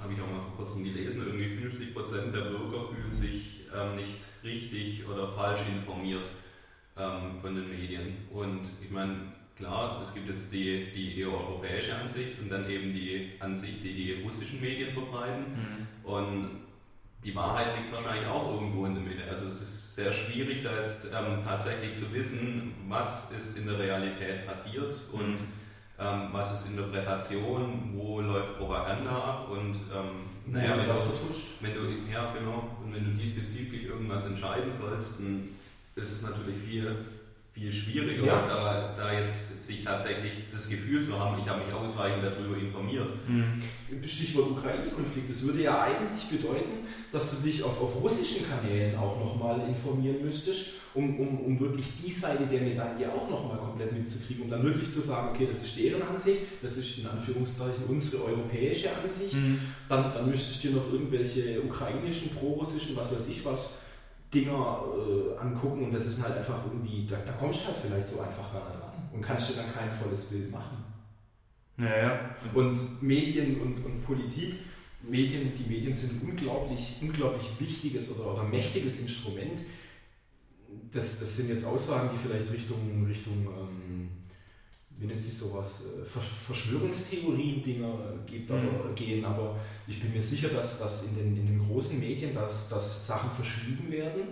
habe 0.00 0.12
ich 0.12 0.20
auch 0.20 0.30
mal 0.30 0.40
vor 0.40 0.64
kurzem 0.64 0.84
gelesen, 0.84 1.24
irgendwie 1.26 1.56
50 1.56 1.92
Prozent 1.92 2.34
der 2.34 2.42
Bürger 2.42 2.88
fühlen 2.94 3.10
sich 3.10 3.66
ähm, 3.74 3.96
nicht 3.96 4.20
richtig 4.44 5.06
oder 5.08 5.32
falsch 5.32 5.60
informiert 5.76 6.24
ähm, 6.98 7.38
von 7.40 7.54
den 7.54 7.68
Medien. 7.68 8.16
Und 8.30 8.62
ich 8.82 8.90
meine, 8.90 9.16
klar, 9.56 10.00
es 10.02 10.12
gibt 10.14 10.28
jetzt 10.28 10.52
die, 10.52 10.90
die 10.92 11.20
eher 11.20 11.28
europäische 11.28 11.94
Ansicht 11.94 12.38
und 12.40 12.50
dann 12.50 12.68
eben 12.68 12.92
die 12.92 13.32
Ansicht, 13.40 13.82
die 13.82 13.94
die 13.94 14.22
russischen 14.22 14.60
Medien 14.60 14.92
verbreiten. 14.92 15.44
Mhm. 15.52 16.10
Und 16.10 16.50
die 17.24 17.34
Wahrheit 17.34 17.76
liegt 17.76 17.92
wahrscheinlich 17.92 18.26
auch 18.28 18.54
irgendwo 18.54 18.86
in 18.86 18.94
der 18.94 19.02
Mitte. 19.02 19.22
Also 19.28 19.46
es 19.46 19.60
ist 19.60 19.94
sehr 19.96 20.12
schwierig, 20.12 20.62
da 20.62 20.76
jetzt 20.76 21.06
ähm, 21.06 21.40
tatsächlich 21.44 21.94
zu 21.94 22.12
wissen, 22.14 22.72
was 22.88 23.32
ist 23.32 23.58
in 23.58 23.66
der 23.66 23.78
Realität 23.78 24.46
passiert 24.46 24.94
und 25.12 25.38
ähm, 25.98 26.28
was 26.30 26.54
ist 26.54 26.70
Interpretation, 26.70 27.92
wo 27.94 28.20
läuft 28.20 28.56
Propaganda 28.56 29.10
ab 29.10 29.50
und 29.50 29.74
ähm, 29.92 30.28
naja, 30.46 30.78
wenn, 30.78 30.88
was 30.88 31.04
du, 31.04 31.16
vertuscht. 31.16 31.46
wenn 31.60 31.74
du 31.74 32.10
ja 32.10 32.32
genau 32.32 32.76
und 32.84 32.94
wenn 32.94 33.04
du 33.04 33.10
diesbezüglich 33.10 33.86
irgendwas 33.86 34.24
entscheiden 34.24 34.70
sollst, 34.70 35.18
dann 35.18 35.48
ist 35.98 36.12
es 36.12 36.22
natürlich 36.22 36.56
viel 36.56 36.96
viel 37.58 37.72
schwieriger, 37.72 38.24
Ja. 38.24 38.46
da, 38.46 38.94
da 38.96 39.18
jetzt 39.18 39.66
sich 39.66 39.82
tatsächlich 39.82 40.32
das 40.50 40.68
Gefühl 40.68 41.02
zu 41.02 41.18
haben, 41.18 41.40
ich 41.40 41.48
habe 41.48 41.64
mich 41.64 41.72
ausreichend 41.74 42.22
darüber 42.24 42.56
informiert. 42.56 43.08
Mhm. 43.26 43.60
Stichwort 44.06 44.50
Ukraine-Konflikt. 44.52 45.28
Das 45.28 45.42
würde 45.42 45.62
ja 45.62 45.82
eigentlich 45.82 46.28
bedeuten, 46.30 46.86
dass 47.10 47.30
du 47.36 47.42
dich 47.42 47.62
auf, 47.62 47.80
auf 47.82 48.00
russischen 48.00 48.46
Kanälen 48.48 48.96
auch 48.96 49.18
nochmal 49.18 49.66
informieren 49.68 50.24
müsstest, 50.24 50.74
um, 50.94 51.18
um, 51.18 51.40
um 51.40 51.60
wirklich 51.60 51.86
die 52.04 52.12
Seite 52.12 52.46
der 52.46 52.60
Medaille 52.60 53.12
auch 53.12 53.28
nochmal 53.28 53.58
komplett 53.58 53.92
mitzukriegen, 53.92 54.44
um 54.44 54.50
dann 54.50 54.62
wirklich 54.62 54.90
zu 54.90 55.00
sagen, 55.00 55.30
okay, 55.34 55.46
das 55.46 55.62
ist 55.62 55.78
deren 55.78 56.02
Ansicht, 56.02 56.40
das 56.62 56.76
ist 56.76 56.98
in 56.98 57.06
Anführungszeichen 57.06 57.84
unsere 57.88 58.24
europäische 58.24 58.88
Ansicht. 59.02 59.34
Mhm. 59.34 59.58
Dann, 59.88 60.12
dann 60.12 60.30
müsstest 60.30 60.62
du 60.62 60.68
dir 60.68 60.76
noch 60.76 60.92
irgendwelche 60.92 61.60
ukrainischen, 61.60 62.30
prorussischen, 62.30 62.94
was 62.96 63.12
weiß 63.12 63.28
ich 63.28 63.44
was, 63.44 63.74
Dinger 64.32 64.82
äh, 64.94 65.38
angucken 65.38 65.84
und 65.84 65.94
das 65.94 66.06
ist 66.06 66.22
halt 66.22 66.36
einfach 66.36 66.64
irgendwie, 66.66 67.06
da, 67.06 67.16
da 67.16 67.32
kommst 67.32 67.62
du 67.62 67.66
halt 67.68 67.76
vielleicht 67.82 68.08
so 68.08 68.20
einfach 68.20 68.52
gar 68.52 68.68
nicht 68.68 68.82
ran 68.82 69.08
und 69.12 69.22
kannst 69.22 69.50
dir 69.50 69.54
dann 69.54 69.72
kein 69.72 69.90
volles 69.90 70.26
Bild 70.26 70.50
machen. 70.50 70.84
Naja. 71.76 72.34
Und 72.54 73.02
Medien 73.02 73.60
und, 73.60 73.84
und 73.84 74.04
Politik, 74.04 74.54
Medien, 75.02 75.52
die 75.54 75.72
Medien 75.72 75.92
sind 75.92 76.22
unglaublich, 76.22 76.96
unglaublich 77.00 77.48
wichtiges 77.58 78.10
oder, 78.10 78.34
oder 78.34 78.42
mächtiges 78.42 79.00
Instrument. 79.00 79.60
Das, 80.90 81.20
das 81.20 81.36
sind 81.36 81.48
jetzt 81.48 81.64
Aussagen, 81.64 82.10
die 82.12 82.18
vielleicht 82.18 82.52
Richtung, 82.52 83.06
Richtung 83.06 83.46
ähm, 83.46 84.08
wie 84.98 85.06
nennt 85.06 85.18
sich 85.18 85.34
sowas, 85.34 85.84
äh, 85.86 86.02
Versch- 86.04 86.44
Verschwörungstheorien-Dinger 86.46 87.98
gibt, 88.26 88.50
aber, 88.50 88.60
Mhm. 88.90 88.94
gehen, 88.94 89.24
aber 89.24 89.56
ich 89.86 90.00
bin 90.00 90.12
mir 90.12 90.22
sicher, 90.22 90.48
dass, 90.48 90.78
dass 90.80 91.04
in, 91.04 91.14
den, 91.16 91.36
in 91.36 91.46
den 91.46 91.66
großen 91.68 91.98
Medien, 92.00 92.34
dass, 92.34 92.68
dass 92.68 93.06
Sachen 93.06 93.30
verschwiegen 93.30 93.90
werden 93.90 94.22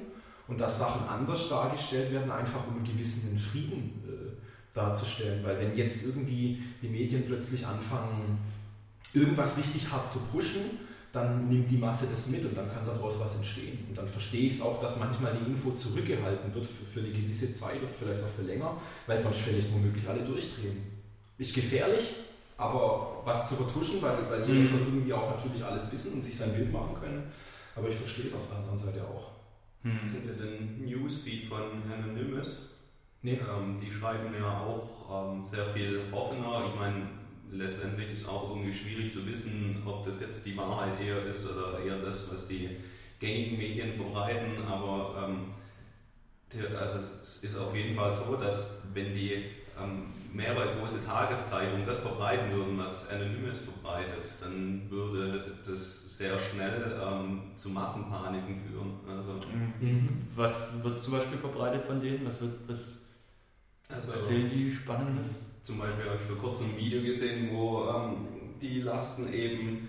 und 0.48 0.60
dass 0.60 0.78
Sachen 0.78 1.08
anders 1.08 1.48
dargestellt 1.48 2.12
werden, 2.12 2.30
einfach 2.30 2.66
um 2.68 2.76
einen 2.76 2.84
gewissen 2.84 3.38
Frieden 3.38 4.02
äh, 4.06 4.74
darzustellen. 4.74 5.44
Weil 5.44 5.58
wenn 5.60 5.76
jetzt 5.76 6.04
irgendwie 6.04 6.62
die 6.82 6.88
Medien 6.88 7.24
plötzlich 7.26 7.66
anfangen, 7.66 8.38
irgendwas 9.14 9.56
richtig 9.58 9.90
hart 9.90 10.08
zu 10.10 10.18
pushen, 10.32 10.62
dann 11.12 11.48
nimmt 11.48 11.70
die 11.70 11.78
Masse 11.78 12.06
das 12.10 12.28
mit 12.28 12.44
und 12.44 12.56
dann 12.56 12.70
kann 12.70 12.84
daraus 12.86 13.18
was 13.18 13.36
entstehen. 13.36 13.86
Und 13.88 13.96
dann 13.96 14.06
verstehe 14.06 14.46
ich 14.48 14.54
es 14.54 14.60
auch, 14.62 14.80
dass 14.80 14.98
manchmal 14.98 15.36
die 15.36 15.50
Info 15.50 15.70
zurückgehalten 15.70 16.54
wird 16.54 16.66
für, 16.66 16.84
für 16.84 17.00
eine 17.00 17.10
gewisse 17.10 17.52
Zeit 17.52 17.82
oder 17.82 17.92
vielleicht 17.92 18.22
auch 18.22 18.28
für 18.28 18.42
länger, 18.42 18.76
weil 19.06 19.18
sonst 19.18 19.38
vielleicht 19.38 19.72
womöglich 19.72 20.06
alle 20.08 20.22
durchdrehen. 20.22 20.76
Ist 21.38 21.54
gefährlich, 21.54 22.14
aber 22.56 23.22
was 23.24 23.48
zu 23.48 23.54
vertuschen, 23.56 24.00
weil, 24.02 24.16
weil 24.30 24.40
jeder 24.46 24.60
Mhm. 24.60 24.64
soll 24.64 24.80
irgendwie 24.80 25.12
auch 25.12 25.30
natürlich 25.36 25.64
alles 25.64 25.90
wissen 25.92 26.14
und 26.14 26.22
sich 26.22 26.36
sein 26.36 26.54
Bild 26.54 26.72
machen 26.72 26.94
können. 27.00 27.22
Aber 27.74 27.88
ich 27.88 27.94
verstehe 27.94 28.26
es 28.26 28.34
auf 28.34 28.48
der 28.48 28.58
anderen 28.58 28.78
Seite 28.78 29.02
auch. 29.04 29.32
Mhm. 29.82 29.98
Kennt 30.12 30.24
ihr 30.26 30.32
den 30.32 30.84
Newsfeed 30.84 31.44
von 31.48 31.62
Anonymous? 31.92 32.70
Nee. 33.22 33.32
Ähm, 33.40 33.80
die 33.80 33.90
schreiben 33.90 34.32
ja 34.38 34.60
auch 34.60 35.32
ähm, 35.34 35.44
sehr 35.44 35.72
viel 35.74 36.00
offener. 36.12 36.64
Ich 36.68 36.78
meine, 36.78 37.02
letztendlich 37.52 38.12
ist 38.12 38.28
auch 38.28 38.50
irgendwie 38.50 38.72
schwierig 38.72 39.12
zu 39.12 39.26
wissen, 39.26 39.82
ob 39.84 40.04
das 40.04 40.20
jetzt 40.20 40.44
die 40.46 40.56
Wahrheit 40.56 41.00
eher 41.00 41.24
ist 41.26 41.46
oder 41.50 41.78
eher 41.80 41.98
das, 41.98 42.32
was 42.32 42.48
die 42.48 42.70
gängigen 43.18 43.58
Medien 43.58 43.92
verbreiten. 43.92 44.64
Aber 44.68 45.28
ähm, 45.28 45.54
also 46.78 46.98
es 47.22 47.42
ist 47.44 47.56
auf 47.56 47.74
jeden 47.74 47.96
Fall 47.96 48.12
so, 48.12 48.36
dass 48.36 48.82
wenn 48.92 49.12
die 49.12 49.44
ähm, 49.78 50.06
mehrere 50.32 50.76
große 50.76 51.04
Tageszeitungen 51.04 51.86
das 51.86 51.98
verbreiten 51.98 52.50
würden, 52.52 52.78
was 52.78 53.10
Anonymous 53.10 53.58
verbreitet, 53.58 54.34
dann 54.40 54.88
würde 54.90 55.56
das 55.66 56.18
sehr 56.18 56.38
schnell 56.38 57.00
ähm, 57.02 57.40
zu 57.56 57.70
Massenpaniken 57.70 58.60
führen. 58.60 58.92
Also, 59.08 59.40
Mhm. 59.80 60.08
Was 60.34 60.82
wird 60.82 61.02
zum 61.02 61.14
Beispiel 61.14 61.38
verbreitet 61.38 61.84
von 61.84 62.00
denen? 62.00 62.24
Was, 62.26 62.40
wird, 62.40 62.52
was 62.66 62.98
also 63.88 64.12
erzählen 64.12 64.50
die 64.50 64.70
Spannendes? 64.70 65.36
Zum 65.66 65.80
Beispiel 65.80 66.04
habe 66.04 66.18
ich 66.20 66.28
vor 66.28 66.38
kurzem 66.38 66.66
ein 66.66 66.76
Video 66.76 67.02
gesehen, 67.02 67.48
wo 67.50 67.88
ähm, 67.88 68.28
die 68.62 68.82
lasten 68.82 69.34
eben 69.34 69.88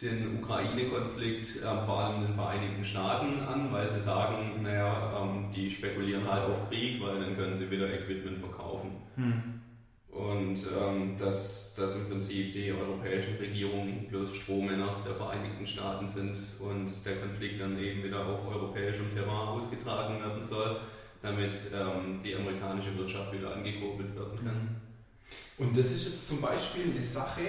den 0.00 0.38
Ukraine-Konflikt 0.38 1.56
ähm, 1.56 1.84
vor 1.84 2.00
allem 2.00 2.22
den 2.22 2.34
Vereinigten 2.34 2.82
Staaten 2.82 3.38
an, 3.40 3.70
weil 3.70 3.90
sie 3.90 4.00
sagen, 4.00 4.62
naja, 4.62 5.20
ähm, 5.20 5.52
die 5.54 5.70
spekulieren 5.70 6.26
halt 6.26 6.44
auf 6.46 6.70
Krieg, 6.70 7.02
weil 7.02 7.20
dann 7.20 7.36
können 7.36 7.54
sie 7.54 7.70
wieder 7.70 7.92
Equipment 7.92 8.38
verkaufen. 8.38 8.92
Mhm. 9.16 9.60
Und 10.08 10.66
ähm, 10.74 11.18
dass, 11.18 11.74
dass 11.74 11.96
im 11.96 12.08
Prinzip 12.08 12.54
die 12.54 12.72
europäischen 12.72 13.36
Regierungen 13.36 14.08
bloß 14.08 14.34
Strohmänner 14.34 15.02
der 15.04 15.14
Vereinigten 15.14 15.66
Staaten 15.66 16.06
sind 16.06 16.38
und 16.58 17.04
der 17.04 17.16
Konflikt 17.16 17.60
dann 17.60 17.78
eben 17.78 18.02
wieder 18.02 18.24
auf 18.24 18.48
europäischem 18.48 19.12
Terrain 19.14 19.48
ausgetragen 19.48 20.20
werden 20.20 20.40
soll, 20.40 20.78
damit 21.20 21.52
ähm, 21.74 22.20
die 22.24 22.34
amerikanische 22.34 22.96
Wirtschaft 22.96 23.30
wieder 23.34 23.54
angekurbelt 23.54 24.16
werden 24.16 24.38
kann. 24.42 24.87
Und 25.58 25.76
das 25.76 25.90
ist 25.90 26.06
jetzt 26.06 26.28
zum 26.28 26.40
Beispiel 26.40 26.92
eine 26.94 27.02
Sache, 27.02 27.42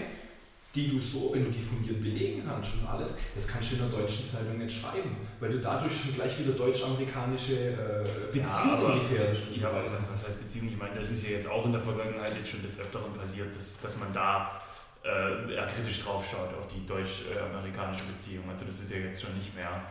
die 0.76 0.88
du 0.90 1.00
so, 1.00 1.32
wenn 1.34 1.46
du 1.46 1.50
die 1.52 1.60
fundiert 1.60 2.00
belegen 2.02 2.44
kannst 2.48 2.74
und 2.76 2.88
alles, 2.88 3.16
das 3.34 3.48
kannst 3.48 3.72
du 3.72 3.76
in 3.76 3.90
der 3.90 4.00
deutschen 4.00 4.24
Zeitung 4.26 4.58
nicht 4.60 4.80
schreiben, 4.80 5.16
weil 5.40 5.50
du 5.50 5.60
dadurch 5.60 5.92
schon 5.96 6.14
gleich 6.14 6.38
wieder 6.40 6.52
deutsch-amerikanische 6.54 7.54
äh, 7.72 8.32
Beziehungen 8.32 9.00
gefährdest. 9.00 9.44
Ja, 9.60 9.70
aber 9.70 9.84
was 10.12 10.28
heißt 10.28 10.40
Beziehung? 10.40 10.70
Ich 10.70 10.78
meine, 10.78 11.00
das 11.00 11.10
ist 11.10 11.24
ja 11.28 11.38
jetzt 11.38 11.50
auch 11.50 11.66
in 11.66 11.72
der 11.72 11.82
Vergangenheit 11.82 12.32
jetzt 12.38 12.50
schon 12.50 12.62
des 12.62 12.80
Öfteren 12.80 13.12
passiert, 13.14 13.56
dass, 13.56 13.82
dass 13.82 13.98
man 13.98 14.14
da 14.14 14.62
äh, 15.04 15.54
eher 15.56 15.66
kritisch 15.66 16.04
drauf 16.04 16.24
schaut 16.30 16.54
auf 16.54 16.68
die 16.68 16.86
deutsch-amerikanische 16.86 18.04
Beziehung. 18.04 18.46
Also 18.50 18.66
das 18.66 18.80
ist 18.80 18.92
ja 18.92 18.98
jetzt 18.98 19.22
schon 19.22 19.36
nicht 19.36 19.56
mehr 19.56 19.82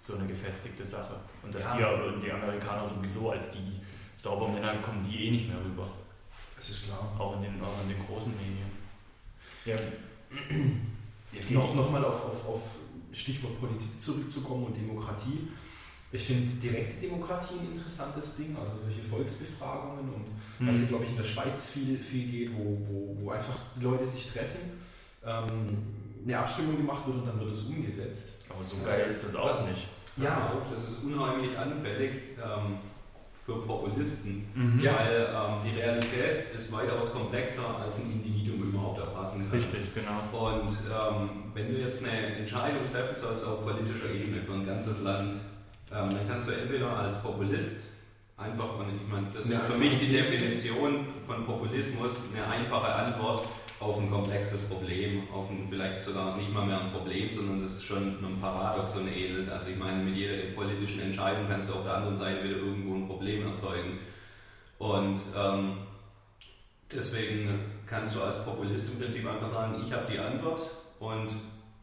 so 0.00 0.14
eine 0.14 0.26
gefestigte 0.26 0.86
Sache. 0.86 1.14
Und 1.42 1.52
dass 1.54 1.64
Ja. 1.78 1.92
die, 2.16 2.26
die 2.26 2.30
Amerikaner 2.32 2.86
sowieso 2.86 3.30
als 3.32 3.50
die 3.50 3.80
Saubermänner 4.16 4.76
kommen 4.76 5.02
die 5.02 5.26
eh 5.26 5.30
nicht 5.30 5.48
mehr 5.48 5.58
rüber. 5.64 5.88
Das 6.60 6.68
ist 6.68 6.84
klar. 6.84 7.10
Auch 7.18 7.36
in 7.36 7.42
den, 7.42 7.62
auch 7.62 7.82
in 7.82 7.88
den 7.88 8.06
großen 8.06 8.32
Medien. 8.36 8.68
Ja. 9.64 9.76
ja 11.32 11.58
Noch, 11.58 11.74
Nochmal 11.74 12.04
auf, 12.04 12.22
auf, 12.22 12.48
auf 12.48 12.76
Stichwort 13.12 13.58
Politik 13.58 13.98
zurückzukommen 13.98 14.66
und 14.66 14.76
Demokratie. 14.76 15.48
Ich 16.12 16.22
finde 16.22 16.52
direkte 16.52 17.06
Demokratie 17.06 17.54
ein 17.60 17.72
interessantes 17.72 18.36
Ding, 18.36 18.54
also 18.60 18.72
solche 18.76 19.02
Volksbefragungen 19.02 20.12
und 20.12 20.24
Hm. 20.58 20.68
was, 20.68 20.88
glaube 20.88 21.04
ich, 21.04 21.10
in 21.10 21.16
der 21.16 21.24
Schweiz 21.24 21.68
viel, 21.68 21.98
viel 21.98 22.30
geht, 22.30 22.50
wo, 22.54 22.76
wo, 22.86 23.16
wo 23.18 23.30
einfach 23.30 23.54
die 23.74 23.82
Leute 23.82 24.06
sich 24.06 24.30
treffen, 24.30 24.60
ähm, 25.24 25.78
eine 26.22 26.38
Abstimmung 26.38 26.76
gemacht 26.76 27.06
wird 27.06 27.16
und 27.16 27.26
dann 27.26 27.40
wird 27.40 27.52
es 27.52 27.62
umgesetzt. 27.62 28.44
Aber 28.50 28.62
so 28.62 28.76
geil 28.84 29.00
ist 29.08 29.24
das 29.24 29.34
auch 29.34 29.66
nicht. 29.66 29.86
Pass 30.16 30.28
mal 30.28 30.48
auf, 30.48 30.70
das 30.70 30.82
ist 30.86 31.02
unheimlich 31.02 31.56
anfällig 31.56 32.10
ähm, 32.36 32.76
für 33.50 33.66
Populisten, 33.66 34.46
Mhm. 34.54 34.80
Weil 34.82 35.28
ähm, 35.34 35.54
die 35.64 35.80
Realität 35.80 36.54
ist 36.54 36.72
weitaus 36.72 37.12
komplexer, 37.12 37.62
als 37.82 37.98
ein 37.98 38.12
Individuum 38.12 38.70
überhaupt 38.70 38.98
erfassen 39.00 39.48
kann. 39.48 39.58
Richtig, 39.58 39.80
genau. 39.94 40.20
Und 40.32 40.68
ähm, 40.68 41.30
wenn 41.54 41.72
du 41.72 41.80
jetzt 41.80 42.04
eine 42.04 42.36
Entscheidung 42.36 42.82
treffen 42.92 43.16
sollst 43.16 43.44
auf 43.44 43.64
politischer 43.64 44.10
Ebene 44.12 44.42
für 44.42 44.52
ein 44.52 44.66
ganzes 44.66 45.02
Land, 45.02 45.32
ähm, 45.32 46.10
dann 46.10 46.28
kannst 46.28 46.48
du 46.48 46.52
entweder 46.52 46.96
als 46.96 47.20
Populist 47.22 47.84
einfach, 48.36 48.78
und 48.78 48.86
ich 48.88 49.08
meine, 49.12 49.26
das 49.32 49.44
ist 49.44 49.50
Ja, 49.52 49.58
für 49.60 49.64
einfach 49.66 49.78
mich 49.78 49.98
die 49.98 50.12
Definition 50.12 51.06
von 51.26 51.44
Populismus, 51.44 52.22
eine 52.34 52.46
einfache 52.46 52.92
Antwort 52.94 53.46
auf 53.80 53.98
ein 53.98 54.10
komplexes 54.10 54.60
Problem, 54.68 55.22
auf 55.32 55.48
ein 55.50 55.66
vielleicht 55.70 56.02
sogar 56.02 56.36
nicht 56.36 56.52
mal 56.52 56.66
mehr 56.66 56.78
ein 56.78 56.92
Problem, 56.92 57.30
sondern 57.30 57.62
das 57.62 57.72
ist 57.72 57.84
schon 57.84 58.18
einem 58.18 58.38
Paradoxon 58.38 59.08
ähnelt. 59.08 59.48
Also 59.48 59.70
ich 59.70 59.78
meine, 59.78 60.04
mit 60.04 60.16
jeder 60.16 60.52
politischen 60.54 61.00
Entscheidung 61.00 61.46
kannst 61.48 61.70
du 61.70 61.74
auf 61.74 61.84
der 61.84 61.94
anderen 61.94 62.14
Seite 62.14 62.44
wieder 62.44 62.58
irgendwo 62.58 62.94
ein 62.94 63.08
Problem 63.08 63.46
erzeugen. 63.46 64.00
Und 64.78 65.18
ähm, 65.34 65.78
deswegen 66.92 67.58
kannst 67.86 68.14
du 68.14 68.20
als 68.20 68.44
Populist 68.44 68.86
im 68.86 68.98
Prinzip 68.98 69.26
einfach 69.26 69.48
sagen, 69.48 69.82
ich 69.82 69.90
habe 69.92 70.10
die 70.12 70.18
Antwort 70.18 70.60
und 70.98 71.30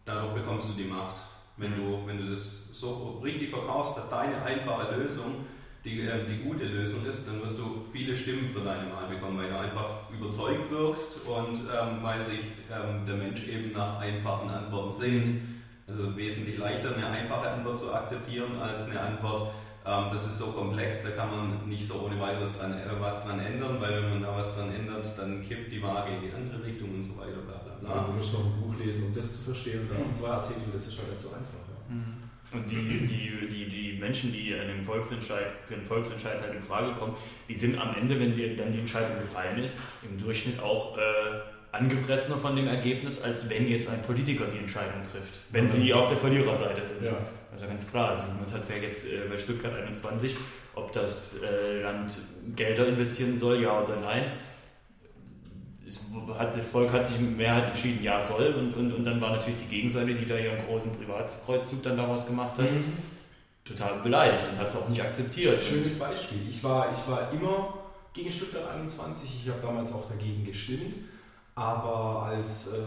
dadurch 0.05 0.33
bekommst 0.35 0.69
du 0.69 0.73
die 0.73 0.87
Macht. 0.87 1.17
Wenn 1.57 1.75
du, 1.75 2.05
wenn 2.05 2.19
du 2.19 2.29
das 2.29 2.67
so 2.73 3.19
richtig 3.23 3.49
verkaufst, 3.49 3.97
dass 3.97 4.09
deine 4.09 4.39
einfache 4.43 4.95
Lösung 4.95 5.47
die, 5.85 6.01
äh, 6.01 6.25
die 6.25 6.43
gute 6.43 6.65
Lösung 6.65 7.05
ist, 7.05 7.27
dann 7.27 7.41
wirst 7.41 7.57
du 7.57 7.85
viele 7.91 8.15
Stimmen 8.15 8.49
für 8.53 8.61
deine 8.61 8.91
Wahl 8.91 9.07
bekommen, 9.09 9.37
weil 9.37 9.49
du 9.49 9.57
einfach 9.57 10.09
überzeugt 10.11 10.71
wirkst 10.71 11.25
und 11.25 11.59
ähm, 11.59 11.99
weil 12.01 12.21
sich 12.21 12.39
ähm, 12.71 13.05
der 13.05 13.15
Mensch 13.15 13.47
eben 13.47 13.71
nach 13.71 13.99
einfachen 13.99 14.49
Antworten 14.49 14.91
sehnt. 14.91 15.41
Also 15.87 16.17
wesentlich 16.17 16.57
leichter 16.57 16.95
eine 16.95 17.07
einfache 17.07 17.49
Antwort 17.49 17.79
zu 17.79 17.93
akzeptieren 17.93 18.59
als 18.59 18.89
eine 18.89 18.99
Antwort, 18.99 19.53
ähm, 19.87 20.09
das 20.11 20.25
ist 20.25 20.37
so 20.37 20.47
komplex, 20.47 21.03
da 21.03 21.11
kann 21.11 21.31
man 21.31 21.69
nicht 21.69 21.87
so 21.87 22.01
ohne 22.01 22.19
weiteres 22.19 22.59
dran, 22.59 22.73
äh, 22.73 22.99
was 22.99 23.23
dran 23.23 23.39
ändern, 23.39 23.79
weil 23.79 24.03
wenn 24.03 24.09
man 24.09 24.21
da 24.21 24.35
was 24.35 24.55
dran 24.55 24.73
ändert, 24.73 25.05
dann 25.17 25.41
kippt 25.41 25.71
die 25.71 25.81
Waage 25.81 26.11
in 26.15 26.21
die 26.21 26.33
andere 26.33 26.61
Richtung 26.61 26.93
und 26.93 27.03
so 27.03 27.17
weiter, 27.17 27.39
bla 27.47 27.55
bla 27.55 27.75
bla. 27.79 27.95
Ja, 27.95 28.03
du 28.03 28.11
musst 28.11 28.33
noch 28.33 28.43
ein 28.43 28.61
Buch 28.61 28.77
lesen, 28.77 29.05
um 29.05 29.15
das 29.15 29.31
zu 29.37 29.43
verstehen 29.43 29.81
und 29.81 29.91
dann 29.91 30.01
noch 30.01 30.11
zwei 30.11 30.29
Artikel, 30.29 30.67
das 30.73 30.87
ist 30.87 30.97
halt 30.97 31.11
nicht 31.11 31.21
so 31.21 31.29
einfach. 31.29 31.63
Ja. 31.63 31.95
Mhm. 31.95 32.26
Und 32.53 32.71
die, 32.71 33.05
die, 33.05 33.47
die, 33.47 33.65
die 33.69 33.97
Menschen, 33.99 34.31
die 34.31 34.55
an 34.55 34.67
dem 34.67 34.83
Volksentscheid, 34.83 35.47
für 35.67 35.75
den 35.75 35.85
Volksentscheid 35.85 36.41
halt 36.41 36.53
in 36.53 36.61
Frage 36.61 36.93
kommen, 36.93 37.15
die 37.49 37.57
sind 37.57 37.79
am 37.79 37.95
Ende, 37.95 38.19
wenn 38.19 38.35
dir 38.35 38.55
dann 38.55 38.71
die 38.71 38.79
Entscheidung 38.79 39.19
gefallen 39.19 39.61
ist, 39.61 39.77
im 40.01 40.17
Durchschnitt 40.17 40.59
auch 40.61 40.97
äh, 40.97 41.01
angefressener 41.73 42.37
von 42.37 42.55
dem 42.55 42.67
Ergebnis, 42.67 43.21
als 43.21 43.49
wenn 43.49 43.67
jetzt 43.67 43.89
ein 43.89 44.01
Politiker 44.01 44.45
die 44.45 44.59
Entscheidung 44.59 45.01
trifft, 45.03 45.33
wenn 45.51 45.67
sie 45.67 45.93
auf 45.93 46.07
der 46.07 46.17
Verliererseite 46.17 46.83
sind. 46.83 47.05
Ja. 47.05 47.17
Also 47.51 47.67
ganz 47.67 47.89
klar, 47.89 48.11
also 48.11 48.23
man 48.23 48.51
hat 48.51 48.63
es 48.63 48.69
ja 48.69 48.75
jetzt 48.75 49.07
äh, 49.07 49.27
bei 49.29 49.37
Stuttgart 49.37 49.73
21, 49.75 50.35
ob 50.75 50.91
das 50.91 51.41
äh, 51.41 51.81
Land 51.81 52.13
Gelder 52.55 52.87
investieren 52.87 53.37
soll, 53.37 53.61
ja 53.61 53.81
oder 53.81 53.99
nein. 53.99 54.31
Es 55.87 56.01
hat, 56.37 56.57
das 56.57 56.65
Volk 56.67 56.91
hat 56.91 57.07
sich 57.07 57.19
mit 57.19 57.37
Mehrheit 57.37 57.67
entschieden, 57.67 58.03
ja 58.03 58.19
soll. 58.19 58.53
Und, 58.53 58.73
und, 58.75 58.91
und 58.93 59.03
dann 59.05 59.21
war 59.21 59.31
natürlich 59.37 59.59
die 59.63 59.69
Gegenseite, 59.75 60.13
die 60.13 60.25
da 60.25 60.37
ihren 60.37 60.65
großen 60.65 60.91
Privatkreuzzug 60.97 61.81
dann 61.83 61.95
damals 61.97 62.27
gemacht 62.27 62.57
hat, 62.57 62.69
Mhm. 62.69 62.93
total 63.63 63.99
beleidigt 64.01 64.45
und 64.51 64.57
hat 64.57 64.69
es 64.69 64.75
auch 64.75 64.89
nicht 64.89 65.01
akzeptiert. 65.01 65.61
Schönes 65.61 65.97
Beispiel. 65.99 66.39
Ich 66.49 66.63
war, 66.63 66.91
ich 66.91 67.09
war 67.09 67.31
immer 67.31 67.73
gegen 68.13 68.29
Stuttgart 68.29 68.69
21. 68.69 69.29
Ich 69.43 69.49
habe 69.49 69.61
damals 69.61 69.91
auch 69.93 70.07
dagegen 70.09 70.43
gestimmt. 70.45 70.95
Aber 71.55 72.23
als 72.23 72.67
äh, 72.67 72.77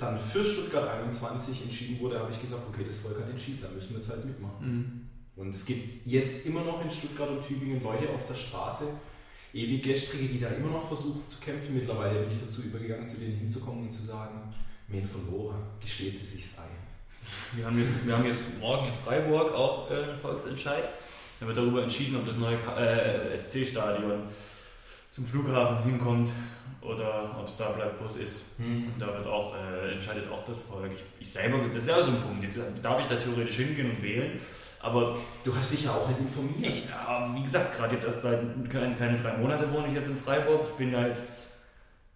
dann 0.00 0.18
für 0.18 0.42
Stuttgart 0.42 0.88
21 0.88 1.62
entschieden 1.62 2.00
wurde, 2.00 2.18
habe 2.18 2.30
ich 2.32 2.40
gesagt, 2.40 2.62
okay, 2.68 2.82
das 2.84 2.96
Volk 2.96 3.20
hat 3.20 3.30
entschieden, 3.30 3.60
da 3.62 3.68
müssen 3.68 3.90
wir 3.90 3.98
jetzt 3.98 4.10
halt 4.10 4.24
mitmachen. 4.24 5.08
Und 5.36 5.54
es 5.54 5.64
gibt 5.64 6.04
jetzt 6.06 6.44
immer 6.46 6.62
noch 6.62 6.82
in 6.82 6.90
Stuttgart 6.90 7.28
und 7.28 7.46
Tübingen 7.46 7.82
Leute 7.84 8.08
auf 8.10 8.26
der 8.26 8.34
Straße, 8.34 8.86
ewig 9.54 9.82
Gestrige, 9.82 10.26
die 10.26 10.40
da 10.40 10.48
immer 10.48 10.70
noch 10.70 10.86
versuchen 10.86 11.26
zu 11.26 11.40
kämpfen. 11.40 11.74
Mittlerweile 11.74 12.20
bin 12.20 12.32
ich 12.32 12.40
dazu 12.44 12.62
übergegangen, 12.62 13.06
zu 13.06 13.16
denen 13.16 13.38
hinzukommen 13.38 13.84
und 13.84 13.90
zu 13.90 14.02
sagen, 14.02 14.52
haben 14.92 15.06
verloren, 15.06 15.62
die 15.82 15.88
steht 15.88 16.14
sie 16.14 16.26
sich 16.26 16.58
ein. 16.58 16.84
Wir 17.52 17.66
haben 17.66 17.80
jetzt, 17.80 18.06
wir 18.06 18.16
haben 18.16 18.26
jetzt 18.26 18.58
morgen 18.60 18.88
in 18.88 18.94
Freiburg 18.94 19.54
auch 19.54 19.90
äh, 19.90 19.94
einen 19.94 20.18
Volksentscheid. 20.18 20.84
Da 21.40 21.46
wird 21.46 21.56
darüber 21.56 21.82
entschieden, 21.82 22.16
ob 22.16 22.26
das 22.26 22.36
neue 22.36 22.56
äh, 22.56 23.36
SC-Stadion 23.36 24.22
zum 25.10 25.26
Flughafen 25.26 25.84
hinkommt 25.84 26.30
oder 26.80 27.36
ob 27.40 27.48
es 27.48 27.56
da 27.56 27.70
bleibt, 27.72 28.00
wo 28.02 28.06
es 28.06 28.16
ist. 28.16 28.42
Und 28.58 28.94
da 28.98 29.06
wird 29.06 29.26
auch, 29.26 29.54
äh, 29.54 29.92
entscheidet 29.92 30.30
auch 30.30 30.44
das 30.44 30.62
Volk. 30.62 30.90
Ich, 30.94 31.02
ich 31.20 31.30
selber, 31.30 31.58
das 31.72 31.82
ist 31.82 31.88
ja 31.88 32.02
so 32.02 32.10
ein 32.10 32.20
Punkt. 32.20 32.44
Jetzt 32.44 32.60
darf 32.82 33.00
ich 33.00 33.06
da 33.06 33.16
theoretisch 33.16 33.56
hingehen 33.56 33.90
und 33.90 34.02
wählen. 34.02 34.40
Aber 34.84 35.16
Du 35.44 35.54
hast 35.54 35.72
dich 35.72 35.84
ja 35.84 35.92
auch 35.92 36.08
nicht 36.08 36.20
informiert. 36.20 36.72
ich, 36.72 36.88
wie 37.34 37.42
gesagt, 37.42 37.76
gerade 37.76 37.94
jetzt 37.94 38.06
erst 38.06 38.22
seit 38.22 38.40
keine, 38.70 38.94
keine 38.96 39.18
drei 39.18 39.36
Monate 39.36 39.70
wohne 39.72 39.88
ich 39.88 39.94
jetzt 39.94 40.08
in 40.08 40.16
Freiburg. 40.16 40.68
Ich 40.70 40.76
bin 40.76 40.92
da 40.92 41.06
jetzt 41.06 41.48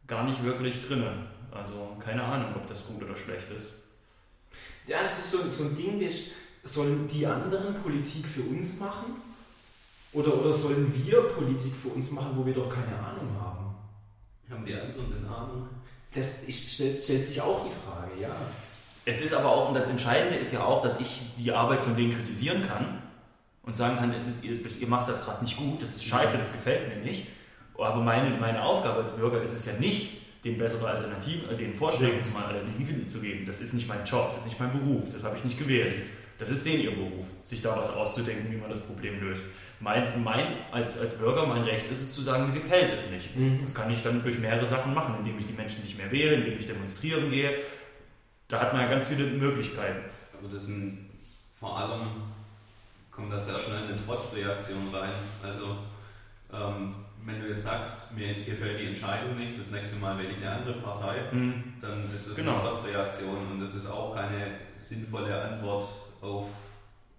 gar 0.07 0.25
nicht 0.25 0.43
wirklich 0.45 0.87
drin. 0.87 1.05
Also 1.51 1.97
keine 1.99 2.23
Ahnung, 2.23 2.55
ob 2.57 2.67
das 2.67 2.87
gut 2.87 3.03
oder 3.03 3.17
schlecht 3.17 3.51
ist. 3.51 3.73
Ja, 4.87 5.03
das 5.03 5.19
ist 5.19 5.31
so, 5.31 5.39
so 5.51 5.65
ein 5.65 5.77
Ding, 5.77 6.01
wir, 6.01 6.11
sollen 6.65 7.09
die 7.09 7.27
anderen 7.27 7.75
Politik 7.83 8.27
für 8.27 8.43
uns 8.43 8.81
machen? 8.81 9.17
Oder, 10.13 10.35
oder 10.41 10.53
sollen 10.53 10.93
wir 11.05 11.23
Politik 11.23 11.75
für 11.77 11.89
uns 11.89 12.11
machen, 12.11 12.31
wo 12.35 12.47
wir 12.47 12.55
doch 12.55 12.71
keine 12.71 12.99
Ahnung 12.99 13.29
haben? 13.41 13.75
Haben 14.51 14.65
die 14.65 14.75
anderen 14.75 15.11
denn 15.11 15.27
Ahnung? 15.27 15.69
Das 16.15 16.45
ist, 16.45 16.71
stellt, 16.71 17.01
stellt 17.01 17.25
sich 17.27 17.41
auch 17.41 17.67
die 17.67 17.73
Frage, 17.73 18.21
ja. 18.21 18.35
Es 19.09 19.23
ist 19.23 19.33
aber 19.33 19.51
auch, 19.51 19.69
und 19.69 19.75
das 19.75 19.89
Entscheidende 19.89 20.37
ist 20.37 20.53
ja 20.53 20.61
auch, 20.61 20.83
dass 20.83 21.01
ich 21.01 21.23
die 21.39 21.51
Arbeit 21.51 21.81
von 21.81 21.97
denen 21.97 22.13
kritisieren 22.13 22.63
kann 22.69 22.99
und 23.63 23.75
sagen 23.75 23.97
kann, 23.97 24.13
es 24.13 24.27
ist, 24.27 24.45
ihr, 24.45 24.59
ihr 24.59 24.87
macht 24.87 25.09
das 25.09 25.25
gerade 25.25 25.43
nicht 25.43 25.57
gut, 25.57 25.83
das 25.83 25.97
ist 25.97 26.05
scheiße, 26.05 26.37
das 26.37 26.53
gefällt 26.53 26.95
mir 26.95 27.03
nicht. 27.03 27.27
Aber 27.79 28.03
meine, 28.03 28.37
meine 28.37 28.63
Aufgabe 28.63 29.01
als 29.01 29.17
Bürger 29.17 29.43
ist 29.43 29.55
es 29.55 29.65
ja 29.65 29.73
nicht, 29.81 30.19
den 30.45 30.59
bessere 30.59 30.91
Alternativen, 30.91 31.49
äh, 31.49 31.57
den 31.57 31.73
Vorschlägen 31.73 32.23
zu 32.23 32.33
meinen 32.33 32.49
Alternativen 32.57 33.09
zu 33.09 33.21
geben. 33.21 33.47
Das 33.47 33.63
ist 33.63 33.73
nicht 33.73 33.89
mein 33.89 34.05
Job, 34.05 34.33
das 34.35 34.41
ist 34.41 34.45
nicht 34.45 34.61
mein 34.61 34.73
Beruf, 34.79 35.05
das 35.11 35.23
habe 35.23 35.39
ich 35.39 35.45
nicht 35.45 35.59
gewählt. 35.59 36.03
Das 36.39 36.51
ist 36.51 36.67
denen 36.67 36.83
ihr 36.83 36.95
Beruf, 36.95 37.25
sich 37.45 37.63
da 37.63 37.79
was 37.79 37.95
auszudenken, 37.95 38.53
wie 38.53 38.59
man 38.59 38.69
das 38.69 38.87
Problem 38.87 39.21
löst. 39.21 39.47
Mein, 39.81 40.23
mein 40.23 40.45
als, 40.71 40.99
als 40.99 41.15
Bürger, 41.15 41.47
mein 41.47 41.63
Recht 41.63 41.91
ist 41.91 42.01
es 42.01 42.15
zu 42.15 42.21
sagen, 42.21 42.49
mir 42.49 42.61
gefällt 42.61 42.93
es 42.93 43.11
nicht. 43.11 43.35
Mhm. 43.35 43.61
Das 43.63 43.75
kann 43.75 43.91
ich 43.91 44.03
dann 44.03 44.23
durch 44.23 44.39
mehrere 44.39 44.67
Sachen 44.67 44.93
machen, 44.93 45.15
indem 45.19 45.39
ich 45.39 45.47
die 45.47 45.55
Menschen 45.55 45.83
nicht 45.83 45.97
mehr 45.97 46.11
wähle, 46.13 46.35
indem 46.35 46.59
ich 46.59 46.67
demonstrieren 46.67 47.31
gehe. 47.31 47.55
Da 48.49 48.61
hat 48.61 48.73
man 48.73 48.83
ja 48.83 48.89
ganz 48.89 49.07
viele 49.07 49.25
Möglichkeiten. 49.25 50.05
Aber 50.39 50.49
das 50.53 50.65
sind 50.65 51.11
vor 51.61 51.79
allem, 51.79 52.09
kommt 53.11 53.33
das 53.33 53.45
sehr 53.47 53.59
schnell 53.59 53.79
eine 53.89 53.97
Trotzreaktion 54.07 54.89
rein. 54.93 55.11
Also, 55.43 55.77
ähm, 56.53 56.95
wenn 57.27 57.41
du 57.41 57.49
jetzt 57.49 57.65
sagst, 57.65 58.17
mir 58.17 58.33
gefällt 58.45 58.81
die 58.81 58.87
Entscheidung 58.87 59.37
nicht, 59.37 59.59
das 59.59 59.71
nächste 59.71 59.97
Mal 59.97 60.17
wähle 60.17 60.31
ich 60.31 60.37
eine 60.39 60.51
andere 60.51 60.75
Partei, 60.75 61.17
Mhm. 61.33 61.75
dann 61.81 62.05
ist 62.15 62.27
es 62.29 62.37
Genau. 62.37 62.53
eine 62.53 62.61
Trotzreaktion 62.63 63.53
und 63.53 63.61
das 63.61 63.75
ist 63.75 63.87
auch 63.87 64.15
keine 64.15 64.53
sinnvolle 64.77 65.39
Antwort 65.43 65.85
auf 66.23 66.47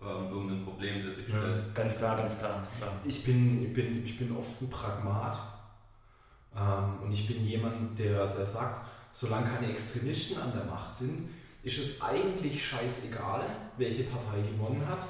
ähm, 0.01 0.31
irgendein 0.31 0.63
Problem, 0.63 1.05
das 1.05 1.15
sich 1.15 1.27
Ja. 1.27 1.37
stellt. 1.37 1.75
Ganz 1.75 1.97
klar, 1.97 2.15
ganz 2.17 2.39
klar. 2.39 2.65
klar. 2.77 2.91
Ich 3.03 3.23
bin, 3.25 3.61
ich 3.61 3.73
bin, 3.73 4.03
ich 4.05 4.17
bin 4.17 4.35
oft 4.35 4.61
ein 4.61 4.69
Pragmat. 4.69 5.37
Ähm, 6.57 7.03
und 7.03 7.11
ich 7.11 7.27
bin 7.27 7.45
jemand, 7.45 7.99
der, 7.99 8.25
der 8.27 8.45
sagt, 8.45 8.87
solange 9.11 9.49
keine 9.49 9.71
Extremisten 9.71 10.37
an 10.39 10.53
der 10.53 10.65
Macht 10.65 10.95
sind, 10.95 11.29
ist 11.63 11.79
es 11.79 12.01
eigentlich 12.01 12.65
scheißegal, 12.65 13.45
welche 13.77 14.03
Partei 14.03 14.41
gewonnen 14.41 14.87
hat. 14.87 15.05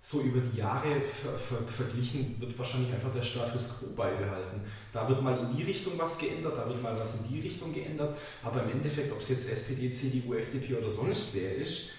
So 0.00 0.20
über 0.20 0.40
die 0.40 0.58
Jahre 0.58 1.00
ver, 1.04 1.38
ver, 1.38 1.62
verglichen 1.68 2.34
wird 2.40 2.58
wahrscheinlich 2.58 2.92
einfach 2.92 3.12
der 3.12 3.22
Status 3.22 3.78
quo 3.78 3.94
beibehalten. 3.94 4.62
Da 4.92 5.08
wird 5.08 5.22
mal 5.22 5.38
in 5.38 5.56
die 5.56 5.62
Richtung 5.62 5.92
was 5.96 6.18
geändert, 6.18 6.56
da 6.56 6.68
wird 6.68 6.82
mal 6.82 6.98
was 6.98 7.14
in 7.14 7.28
die 7.28 7.38
Richtung 7.38 7.72
geändert. 7.72 8.18
Aber 8.42 8.64
im 8.64 8.70
Endeffekt, 8.70 9.12
ob 9.12 9.20
es 9.20 9.28
jetzt 9.28 9.48
SPD, 9.48 9.92
CDU, 9.92 10.34
FDP 10.34 10.74
oder 10.74 10.90
sonst 10.90 11.34
wer 11.34 11.54
ist, 11.54 11.90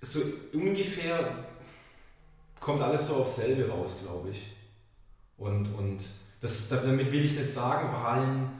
so 0.00 0.18
ungefähr 0.52 1.46
kommt 2.58 2.82
alles 2.82 3.06
so 3.06 3.14
aufs 3.14 3.36
selbe 3.36 3.70
raus, 3.70 4.00
glaube 4.02 4.30
ich. 4.30 4.42
Und, 5.38 5.72
und 5.74 6.02
das, 6.40 6.68
damit 6.68 7.12
will 7.12 7.24
ich 7.24 7.38
nicht 7.38 7.50
sagen, 7.50 7.92
Wahlen, 7.92 8.50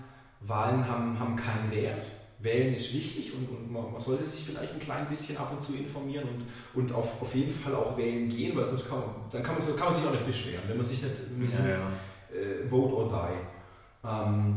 Wahlen 0.40 0.86
haben, 0.86 1.18
haben 1.18 1.34
keinen 1.34 1.72
Wert. 1.72 2.06
Wählen 2.42 2.74
ist 2.74 2.92
wichtig 2.92 3.32
und, 3.34 3.48
und 3.48 3.72
man, 3.72 3.92
man 3.92 4.00
sollte 4.00 4.26
sich 4.26 4.44
vielleicht 4.44 4.72
ein 4.72 4.80
klein 4.80 5.08
bisschen 5.08 5.36
ab 5.36 5.52
und 5.52 5.60
zu 5.60 5.74
informieren 5.74 6.28
und, 6.28 6.82
und 6.82 6.92
auf, 6.92 7.22
auf 7.22 7.34
jeden 7.34 7.52
Fall 7.52 7.74
auch 7.74 7.96
wählen 7.96 8.28
gehen, 8.28 8.56
weil 8.56 8.66
sonst 8.66 8.88
kann 8.88 9.00
man, 9.00 9.08
dann 9.30 9.42
kann 9.42 9.56
man, 9.56 9.76
kann 9.76 9.86
man 9.86 9.94
sich 9.94 10.04
auch 10.04 10.12
nicht 10.12 10.26
beschweren, 10.26 10.62
wenn 10.66 10.76
man 10.76 10.86
sich 10.86 11.02
nicht, 11.02 11.14
wenn 11.30 11.38
man 11.38 11.46
sich 11.46 11.58
nicht 11.58 11.68
äh, 11.68 12.68
vote 12.68 12.94
or 12.94 13.08
die. 13.08 14.08
Ähm, 14.08 14.56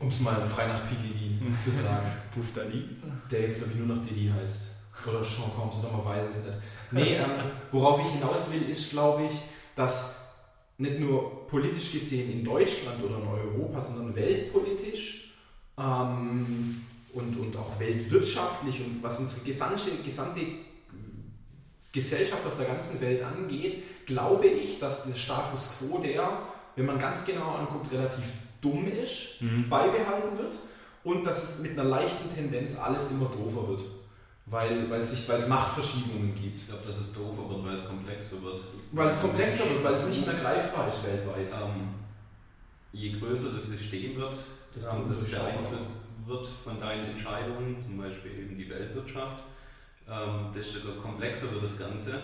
um 0.00 0.08
es 0.08 0.20
mal 0.20 0.34
frei 0.46 0.66
nach 0.66 0.80
P. 0.88 0.96
Diddy 0.96 1.40
zu 1.60 1.70
sagen. 1.70 2.06
Puff 2.34 2.52
Dali. 2.54 2.84
Der 3.30 3.42
jetzt, 3.42 3.58
glaube 3.58 3.72
ich, 3.72 3.78
nur 3.78 3.96
noch 3.96 4.04
Diddy 4.04 4.32
heißt. 4.34 4.68
Oder 5.06 5.24
Sean 5.24 5.50
Combs, 5.56 5.76
oder 5.78 5.90
man 5.92 6.04
weiß 6.04 6.36
es 6.36 6.44
nicht. 6.44 6.58
Nee, 6.92 7.16
ähm, 7.16 7.50
worauf 7.72 8.00
ich 8.00 8.12
hinaus 8.12 8.52
will, 8.52 8.68
ist, 8.70 8.90
glaube 8.90 9.24
ich, 9.24 9.32
dass 9.74 10.20
nicht 10.78 11.00
nur 11.00 11.46
politisch 11.46 11.92
gesehen 11.92 12.32
in 12.32 12.44
Deutschland 12.44 13.02
oder 13.02 13.18
in 13.18 13.26
Europa, 13.26 13.80
sondern 13.80 14.14
weltpolitisch 14.14 15.34
ähm, 15.78 16.84
und, 17.14 17.38
und 17.38 17.56
auch 17.56 17.78
weltwirtschaftlich 17.78 18.80
und 18.80 19.02
was 19.02 19.18
unsere 19.20 19.44
gesamte, 19.44 19.90
gesamte 20.04 20.40
Gesellschaft 21.92 22.44
auf 22.46 22.56
der 22.56 22.66
ganzen 22.66 23.00
Welt 23.00 23.22
angeht, 23.22 23.84
glaube 24.06 24.46
ich, 24.48 24.78
dass 24.80 25.04
der 25.04 25.14
Status 25.14 25.76
quo, 25.78 25.98
der, 25.98 26.38
wenn 26.76 26.86
man 26.86 26.98
ganz 26.98 27.24
genau 27.24 27.52
anguckt, 27.54 27.92
relativ 27.92 28.32
dumm 28.60 28.86
ist, 28.88 29.40
Mhm. 29.40 29.68
beibehalten 29.68 30.36
wird 30.38 30.54
und 31.04 31.24
dass 31.24 31.42
es 31.42 31.60
mit 31.60 31.72
einer 31.78 31.88
leichten 31.88 32.34
Tendenz 32.34 32.76
alles 32.78 33.10
immer 33.10 33.26
doofer 33.26 33.68
wird, 33.68 33.82
weil, 34.46 34.90
weil, 34.90 35.00
es, 35.00 35.12
sich, 35.12 35.28
weil 35.28 35.36
es 35.36 35.48
Machtverschiebungen 35.48 36.34
gibt. 36.34 36.60
Ich 36.62 36.66
glaube, 36.66 36.82
dass 36.86 36.98
es 36.98 37.12
doofer 37.12 37.48
wird, 37.48 37.64
weil 37.64 37.74
es 37.74 37.84
komplexer 37.86 38.42
wird. 38.42 38.60
Weil 38.92 39.08
es 39.08 39.20
komplexer 39.20 39.64
wird, 39.70 39.84
weil 39.84 39.94
es 39.94 40.06
nicht 40.08 40.26
mehr 40.26 40.34
greifbar 40.36 40.88
ist 40.88 41.04
weltweit. 41.04 41.48
Ähm, 41.50 41.88
je 42.92 43.12
größer 43.12 43.50
das 43.54 43.66
System 43.66 44.16
wird, 44.16 44.34
desto 44.74 44.90
Ja, 44.96 45.02
das 45.08 45.30
beeinflusst 45.30 45.88
wird 46.26 46.46
von 46.46 46.80
deinen 46.80 47.10
Entscheidungen, 47.10 47.80
zum 47.80 47.98
Beispiel 47.98 48.32
eben 48.32 48.58
die 48.58 48.68
Weltwirtschaft, 48.68 49.44
ähm, 50.08 50.52
desto 50.54 50.80
komplexer 51.00 51.50
wird 51.52 51.64
das 51.64 51.78
Ganze. 51.78 52.20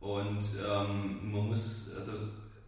Und 0.00 0.44
ähm, 0.58 1.32
man 1.32 1.48
muss, 1.48 1.94
also 1.96 2.12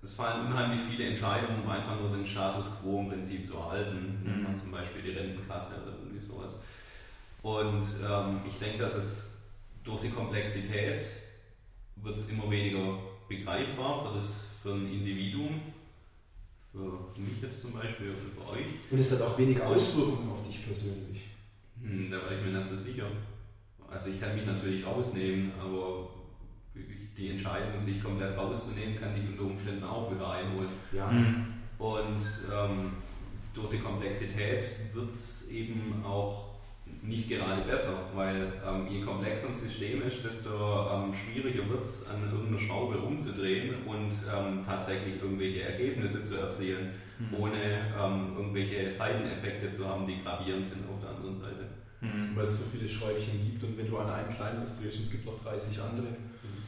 es 0.03 0.15
fallen 0.15 0.47
unheimlich 0.47 0.81
viele 0.89 1.11
Entscheidungen, 1.11 1.63
um 1.63 1.69
einfach 1.69 2.01
nur 2.01 2.11
den 2.11 2.25
Status 2.25 2.71
quo 2.81 3.01
im 3.01 3.09
Prinzip 3.09 3.47
zu 3.47 3.57
erhalten. 3.57 4.47
Mhm. 4.49 4.59
Zum 4.59 4.71
Beispiel 4.71 5.03
die 5.03 5.11
Rentenkasse 5.11 5.75
oder 5.83 5.93
irgendwie 5.99 6.25
sowas. 6.25 6.53
Und 7.43 7.85
ähm, 8.09 8.41
ich 8.47 8.59
denke, 8.59 8.79
dass 8.79 8.95
es 8.95 9.43
durch 9.85 10.01
die 10.01 10.11
Komplexität 10.11 11.01
wird 11.97 12.17
es 12.17 12.29
immer 12.29 12.51
weniger 12.51 12.99
begreifbar 13.29 14.05
für, 14.05 14.15
das, 14.15 14.51
für 14.63 14.73
ein 14.73 14.91
Individuum, 14.91 15.61
für 16.77 17.21
mich 17.21 17.41
jetzt 17.43 17.63
zum 17.63 17.73
Beispiel, 17.73 18.09
oder 18.09 18.17
für 18.17 18.53
euch. 18.53 18.67
Und 18.91 18.99
es 18.99 19.13
hat 19.13 19.23
auch 19.23 19.39
weniger 19.39 19.67
Auswirkungen 19.67 20.31
auf 20.31 20.47
dich 20.47 20.65
persönlich. 20.65 21.25
Hm, 21.81 22.11
da 22.11 22.19
war 22.19 22.33
ich 22.33 22.45
mir 22.45 22.59
nicht 22.59 22.71
so 22.71 22.77
sicher. 22.77 23.07
Also 23.91 24.11
ich 24.11 24.21
kann 24.21 24.35
mich 24.35 24.47
natürlich 24.47 24.85
rausnehmen, 24.87 25.53
aber 25.61 26.09
die 27.17 27.31
Entscheidung, 27.31 27.79
sich 27.79 28.03
komplett 28.03 28.37
rauszunehmen, 28.37 28.97
kann 29.01 29.17
ich 29.17 29.27
unter 29.29 29.45
Umständen 29.45 29.85
auch 29.85 30.13
wieder 30.15 30.31
einholen. 30.31 30.69
Ja. 30.93 31.09
Und 31.79 32.21
ähm, 32.53 32.93
durch 33.55 33.71
die 33.71 33.79
Komplexität 33.79 34.71
wird 34.93 35.09
es 35.09 35.49
eben 35.49 36.03
auch 36.05 36.56
nicht 37.03 37.29
gerade 37.29 37.63
besser, 37.63 37.95
weil 38.15 38.53
ähm, 38.67 38.87
je 38.89 39.01
komplexer 39.01 39.49
ein 39.49 39.55
System 39.55 40.03
ist, 40.03 40.25
desto 40.25 40.51
ähm, 40.51 41.13
schwieriger 41.13 41.69
wird 41.69 41.83
es, 41.83 42.07
an 42.09 42.31
irgendeiner 42.31 42.59
Schraube 42.59 42.99
umzudrehen 42.99 43.75
und 43.87 44.11
ähm, 44.11 44.61
tatsächlich 44.65 45.23
irgendwelche 45.23 45.63
Ergebnisse 45.63 46.25
zu 46.25 46.37
erzielen, 46.37 46.91
mhm. 47.19 47.39
ohne 47.39 47.95
ähm, 48.01 48.35
irgendwelche 48.37 48.91
Seiteneffekte 48.91 49.71
zu 49.71 49.87
haben, 49.87 50.07
die 50.07 50.23
gravierend 50.23 50.65
sind 50.65 50.85
auf 50.89 51.01
der 51.01 51.11
anderen 51.11 51.41
Seite. 51.41 51.67
Mhm. 52.01 52.37
Weil 52.37 52.47
es 52.47 52.59
so 52.59 52.65
viele 52.65 52.89
Schräubchen 52.89 53.41
gibt 53.41 53.63
und 53.63 53.79
wenn 53.79 53.89
du 53.89 53.99
an 53.99 54.11
einem 54.11 54.31
kleinen 54.31 54.65
drehst, 54.65 55.01
es 55.01 55.11
gibt 55.11 55.27
noch 55.27 55.43
30 55.43 55.81
andere. 55.81 56.09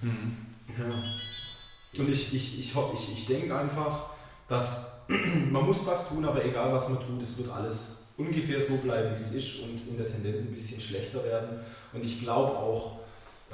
Mhm. 0.03 0.37
Ja. 0.79 2.01
Und 2.01 2.09
ich, 2.11 2.33
ich, 2.35 2.61
ich, 2.61 2.75
ich, 2.95 3.13
ich 3.13 3.27
denke 3.27 3.59
einfach, 3.59 4.11
dass 4.47 5.05
man 5.51 5.65
muss 5.65 5.87
was 5.87 6.09
tun, 6.09 6.25
aber 6.25 6.45
egal 6.45 6.73
was 6.73 6.89
man 6.89 6.99
tut, 6.99 7.23
es 7.23 7.39
wird 7.39 7.51
alles 7.51 7.98
ungefähr 8.19 8.61
so 8.61 8.77
bleiben, 8.79 9.15
wie 9.17 9.23
es 9.23 9.33
ist 9.33 9.61
und 9.61 9.81
in 9.89 9.97
der 9.97 10.07
Tendenz 10.07 10.43
ein 10.43 10.53
bisschen 10.53 10.81
schlechter 10.81 11.25
werden. 11.25 11.61
Und 11.93 12.05
ich 12.05 12.21
glaube 12.21 12.53
auch, 12.53 12.99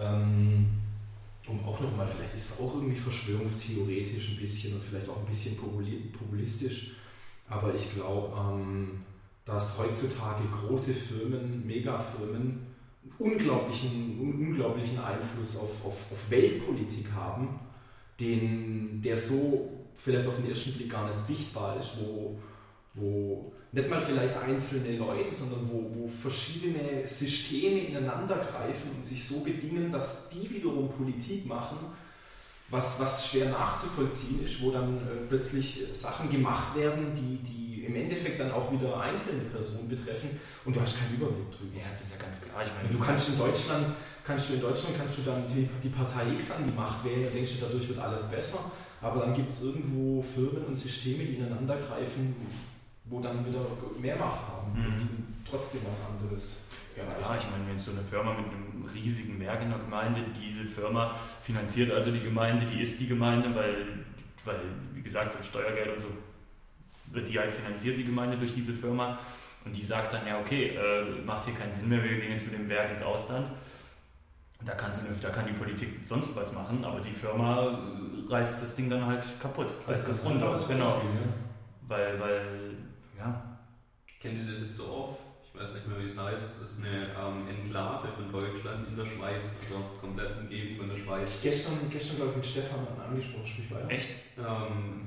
ähm, 0.00 0.66
um 1.46 1.62
auch 1.66 1.79
nochmal, 1.79 2.07
vielleicht 2.07 2.35
ist 2.35 2.50
es 2.55 2.61
auch 2.61 2.74
irgendwie 2.74 2.96
verschwörungstheoretisch 2.96 4.31
ein 4.31 4.37
bisschen 4.38 4.74
und 4.74 4.83
vielleicht 4.83 5.09
auch 5.09 5.18
ein 5.18 5.27
bisschen 5.27 5.57
populistisch, 5.57 6.92
aber 7.48 7.74
ich 7.74 7.94
glaube, 7.94 8.35
ähm, 8.37 9.03
dass 9.44 9.79
heutzutage 9.79 10.44
große 10.48 10.94
Firmen, 10.94 11.66
Megafirmen, 11.66 12.61
unglaublichen, 13.18 14.18
unglaublichen 14.18 14.98
Einfluss 14.98 15.57
auf, 15.57 15.85
auf, 15.85 16.11
auf 16.11 16.31
Weltpolitik 16.31 17.12
haben, 17.12 17.61
den, 18.18 19.03
der 19.03 19.18
so 19.18 19.70
vielleicht 19.94 20.27
auf 20.27 20.37
den 20.37 20.48
ersten 20.48 20.72
Blick 20.72 20.90
gar 20.90 21.09
nicht 21.11 21.18
sichtbar 21.18 21.79
ist, 21.79 21.98
wo, 22.00 22.38
wo 22.95 23.53
nicht 23.73 23.91
mal 23.91 24.01
vielleicht 24.01 24.37
einzelne 24.37 24.97
Leute, 24.99 25.35
sondern 25.35 25.69
wo, 25.71 25.85
wo 25.95 26.07
verschiedene 26.07 27.07
Systeme 27.07 27.81
ineinander 27.81 28.37
greifen 28.37 28.93
und 28.95 29.05
sich 29.05 29.27
so 29.27 29.41
bedingen, 29.41 29.91
dass 29.91 30.29
die 30.29 30.49
wiederum 30.49 30.89
Politik 30.89 31.45
machen, 31.45 31.79
was, 32.71 33.01
was 33.01 33.29
schwer 33.29 33.51
nachzuvollziehen 33.51 34.45
ist, 34.45 34.63
wo 34.63 34.71
dann 34.71 34.97
äh, 34.99 35.27
plötzlich 35.29 35.85
Sachen 35.93 36.31
gemacht 36.31 36.77
werden, 36.77 37.13
die, 37.13 37.37
die 37.43 37.85
im 37.85 37.97
Endeffekt 37.97 38.41
dann 38.41 38.53
auch 38.53 38.73
wieder 38.73 38.99
einzelne 39.01 39.43
Personen 39.43 39.89
betreffen 39.89 40.31
und 40.65 40.75
du 40.75 40.81
hast 40.81 40.99
keinen 40.99 41.15
Überblick 41.15 41.51
drüber. 41.51 41.77
Ja, 41.79 41.89
das 41.89 42.01
ist 42.01 42.13
ja 42.13 42.25
ganz 42.25 42.41
klar. 42.41 42.65
Ich 42.65 42.73
meine, 42.75 42.89
du 42.89 42.99
kannst 42.99 43.29
in 43.29 43.39
Deutschland, 43.39 43.87
kannst 44.25 44.49
du 44.49 44.55
in 44.55 44.61
Deutschland 44.61 44.97
kannst 44.99 45.19
du 45.19 45.23
dann 45.23 45.45
die, 45.49 45.69
die 45.83 45.89
Partei 45.89 46.33
X 46.33 46.53
an 46.53 46.65
die 46.67 46.75
Macht 46.75 47.05
wählen 47.05 47.27
und 47.27 47.35
denkst 47.35 47.53
du, 47.59 47.67
dadurch 47.67 47.89
wird 47.89 47.99
alles 47.99 48.31
besser. 48.31 48.71
Aber 49.03 49.21
dann 49.21 49.35
gibt 49.35 49.51
es 49.51 49.63
irgendwo 49.63 50.23
Firmen 50.23 50.65
und 50.65 50.77
Systeme, 50.77 51.25
die 51.25 51.35
ineinander 51.35 51.77
greifen, 51.77 52.35
wo 53.05 53.21
dann 53.21 53.45
wieder 53.47 53.61
mehr 54.01 54.17
Macht 54.17 54.40
haben 54.49 54.73
mhm. 54.73 54.87
und 54.87 55.09
trotzdem 55.49 55.83
was 55.87 56.01
anderes. 56.11 56.64
Ja, 56.97 57.03
ich 57.37 57.51
meine, 57.51 57.69
wenn 57.69 57.81
so 57.81 57.90
eine 57.90 58.03
Firma 58.03 58.33
mit 58.35 58.47
einem 58.47 58.88
riesigen 58.95 59.40
Werk 59.40 59.62
in 59.62 59.71
der 59.71 59.79
Gemeinde, 59.79 60.21
diese 60.40 60.64
Firma 60.64 61.14
finanziert 61.43 61.90
also 61.93 62.12
die 62.12 62.21
Gemeinde, 62.21 62.67
die 62.67 62.81
ist 62.81 63.01
die 63.01 63.09
Gemeinde, 63.09 63.53
weil, 63.55 64.05
weil 64.45 64.61
wie 64.93 65.03
gesagt, 65.03 65.35
durch 65.35 65.47
Steuergeld 65.47 65.97
und 65.97 66.01
so 66.01 66.07
wird 67.14 67.29
die 67.29 67.38
halt 67.38 67.51
finanziert, 67.51 67.97
die 67.99 68.05
Gemeinde 68.05 68.37
durch 68.37 68.55
diese 68.55 68.73
Firma. 68.73 69.19
Und 69.64 69.75
die 69.75 69.83
sagt 69.83 70.12
dann, 70.12 70.27
ja, 70.27 70.38
okay, 70.38 70.77
äh, 70.77 71.23
macht 71.25 71.47
hier 71.47 71.55
keinen 71.55 71.73
Sinn 71.73 71.88
mehr, 71.88 72.03
wir 72.03 72.17
gehen 72.17 72.33
jetzt 72.33 72.47
mit 72.47 72.55
dem 72.55 72.69
Werk 72.69 72.90
ins 72.90 73.03
Ausland. 73.03 73.49
Da 74.64 74.75
kann, 74.75 74.93
da 75.21 75.31
kann 75.31 75.47
die 75.47 75.53
Politik 75.53 76.01
sonst 76.05 76.37
was 76.37 76.53
machen, 76.53 76.85
aber 76.85 77.01
die 77.01 77.12
Firma 77.12 77.79
reißt 78.29 78.62
das 78.62 78.77
Ding 78.77 78.88
dann 78.88 79.05
halt 79.05 79.25
kaputt. 79.40 79.75
Reißt 79.87 80.09
das 80.09 80.25
runter. 80.25 80.59
Genau. 80.69 81.03
Weil, 81.87 82.19
weil 82.19 82.74
ja. 83.25 83.59
Kennt 84.21 84.39
ihr 84.39 84.55
dieses 84.55 84.77
Dorf? 84.77 85.19
Ich 85.45 85.61
weiß 85.61 85.75
nicht 85.75 85.87
mehr, 85.87 85.99
wie 86.01 86.07
es 86.07 86.17
heißt. 86.17 86.61
Das 86.61 86.71
ist 86.71 86.79
eine 86.79 86.89
ähm, 86.89 87.49
Enklave 87.49 88.09
von 88.09 88.31
Deutschland 88.33 88.89
in 88.89 88.97
der 88.97 89.05
Schweiz, 89.05 89.51
also 89.63 89.85
komplett 90.01 90.37
umgeben 90.39 90.77
von 90.79 90.89
der 90.89 90.97
Schweiz. 90.97 91.41
Gestern, 91.43 91.75
gestern 91.91 92.17
glaube 92.17 92.31
ich, 92.33 92.37
mit 92.39 92.47
Stefan 92.47 92.81
angesprochen, 93.07 93.47
sprich 93.47 93.71
weiter. 93.71 93.91
Echt? 93.91 94.11
Ähm, 94.37 95.07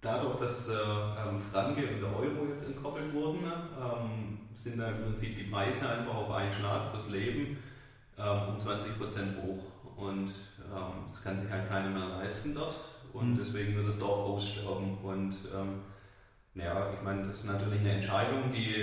dadurch, 0.00 0.36
dass 0.40 0.68
äh, 0.68 0.72
ähm, 0.72 1.38
Franke 1.52 1.86
und 1.86 2.00
der 2.00 2.16
Euro 2.16 2.48
jetzt 2.50 2.66
entkoppelt 2.66 3.14
wurden, 3.14 3.44
ähm, 3.44 4.38
sind 4.54 4.78
da 4.78 4.88
im 4.88 5.04
Prinzip 5.04 5.36
die 5.36 5.44
Preise 5.44 5.88
einfach 5.88 6.14
auf 6.14 6.30
einen 6.30 6.52
Schlag 6.52 6.90
fürs 6.90 7.08
Leben 7.10 7.56
ähm, 8.18 8.48
um 8.48 8.56
20% 8.58 9.42
hoch. 9.42 9.64
Und 9.96 10.28
ähm, 10.28 11.10
das 11.10 11.22
kann 11.22 11.36
sich 11.36 11.50
halt 11.50 11.68
keiner 11.68 11.90
mehr 11.90 12.08
leisten 12.08 12.54
dort. 12.54 12.74
Und 13.12 13.34
mhm. 13.34 13.38
deswegen 13.38 13.76
wird 13.76 13.86
das 13.86 13.98
Dorf 13.98 14.18
aussterben. 14.18 14.98
Und 14.98 15.36
ähm, 15.54 15.80
ja, 16.54 16.92
ich 16.92 17.02
meine, 17.02 17.22
das 17.26 17.36
ist 17.38 17.46
natürlich 17.46 17.80
eine 17.80 17.92
Entscheidung, 17.92 18.52
die 18.52 18.74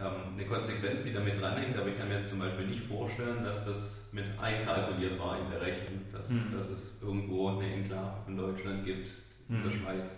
ähm, 0.00 0.34
eine 0.34 0.46
Konsequenz, 0.46 1.04
die 1.04 1.12
damit 1.12 1.40
dranhängt, 1.40 1.76
aber 1.76 1.88
ich 1.88 1.98
kann 1.98 2.08
mir 2.08 2.16
jetzt 2.16 2.30
zum 2.30 2.40
Beispiel 2.40 2.66
nicht 2.66 2.82
vorstellen, 2.86 3.44
dass 3.44 3.66
das 3.66 4.08
mit 4.12 4.24
einkalkuliert 4.38 5.18
war 5.18 5.38
in 5.40 5.50
der 5.50 5.60
Rechnung, 5.60 6.00
dass, 6.12 6.30
mhm. 6.30 6.52
dass 6.54 6.70
es 6.70 7.02
irgendwo 7.02 7.48
eine 7.48 7.72
Enklave 7.72 8.22
von 8.24 8.36
Deutschland 8.36 8.84
gibt 8.84 9.10
in 9.48 9.62
der 9.62 9.72
mhm. 9.72 9.80
Schweiz. 9.80 10.16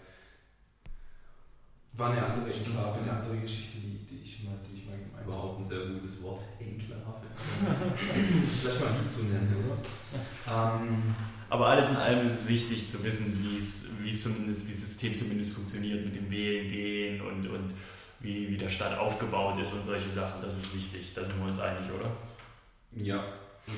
War 1.94 2.11
eine 2.11 2.24
andere 2.24 2.52
Enklave, 2.52 3.00
eine 3.00 3.12
andere 3.12 3.38
Geschichte, 3.38 3.78
die, 3.78 4.06
die 4.06 4.22
ich 4.22 4.44
mal, 4.44 4.54
die 4.66 4.78
ich 4.78 4.87
mal 4.87 4.98
gemeint 4.98 5.16
habe. 5.16 5.24
Überhaupt 5.24 5.61
ein 5.61 5.64
sehr 5.64 5.87
gutes 5.87 6.22
Wort, 6.22 6.42
Enklave. 6.61 7.02
Vielleicht 8.61 8.80
mal 8.80 9.00
nie 9.00 9.06
zu 9.06 9.24
nennen, 9.24 9.64
oder? 9.64 10.80
Ähm, 10.82 11.14
aber 11.48 11.66
alles 11.68 11.88
in 11.90 11.96
allem 11.96 12.26
ist 12.26 12.32
es 12.32 12.48
wichtig 12.48 12.90
zu 12.90 13.02
wissen, 13.04 13.38
wie 13.42 13.59
es, 13.59 13.88
wie 14.00 14.11
es 14.11 14.22
zumindest, 14.22 14.68
wie 14.68 14.72
das 14.72 14.80
System 14.80 15.16
zumindest 15.16 15.52
funktioniert 15.52 16.04
mit 16.04 16.16
dem 16.16 16.30
Wählen 16.30 16.70
gehen 16.70 17.20
und, 17.20 17.46
und 17.48 17.74
wie, 18.20 18.48
wie 18.48 18.56
der 18.56 18.70
Staat 18.70 18.98
aufgebaut 18.98 19.59
ist 19.61 19.72
und 19.72 19.85
solche 19.85 20.11
Sachen. 20.11 20.42
Das 20.42 20.56
ist 20.56 20.74
wichtig. 20.74 21.12
Da 21.14 21.24
sind 21.24 21.38
wir 21.38 21.46
uns 21.46 21.61
einig, 21.61 21.88
oder? 21.94 22.11
Ja. 22.92 23.24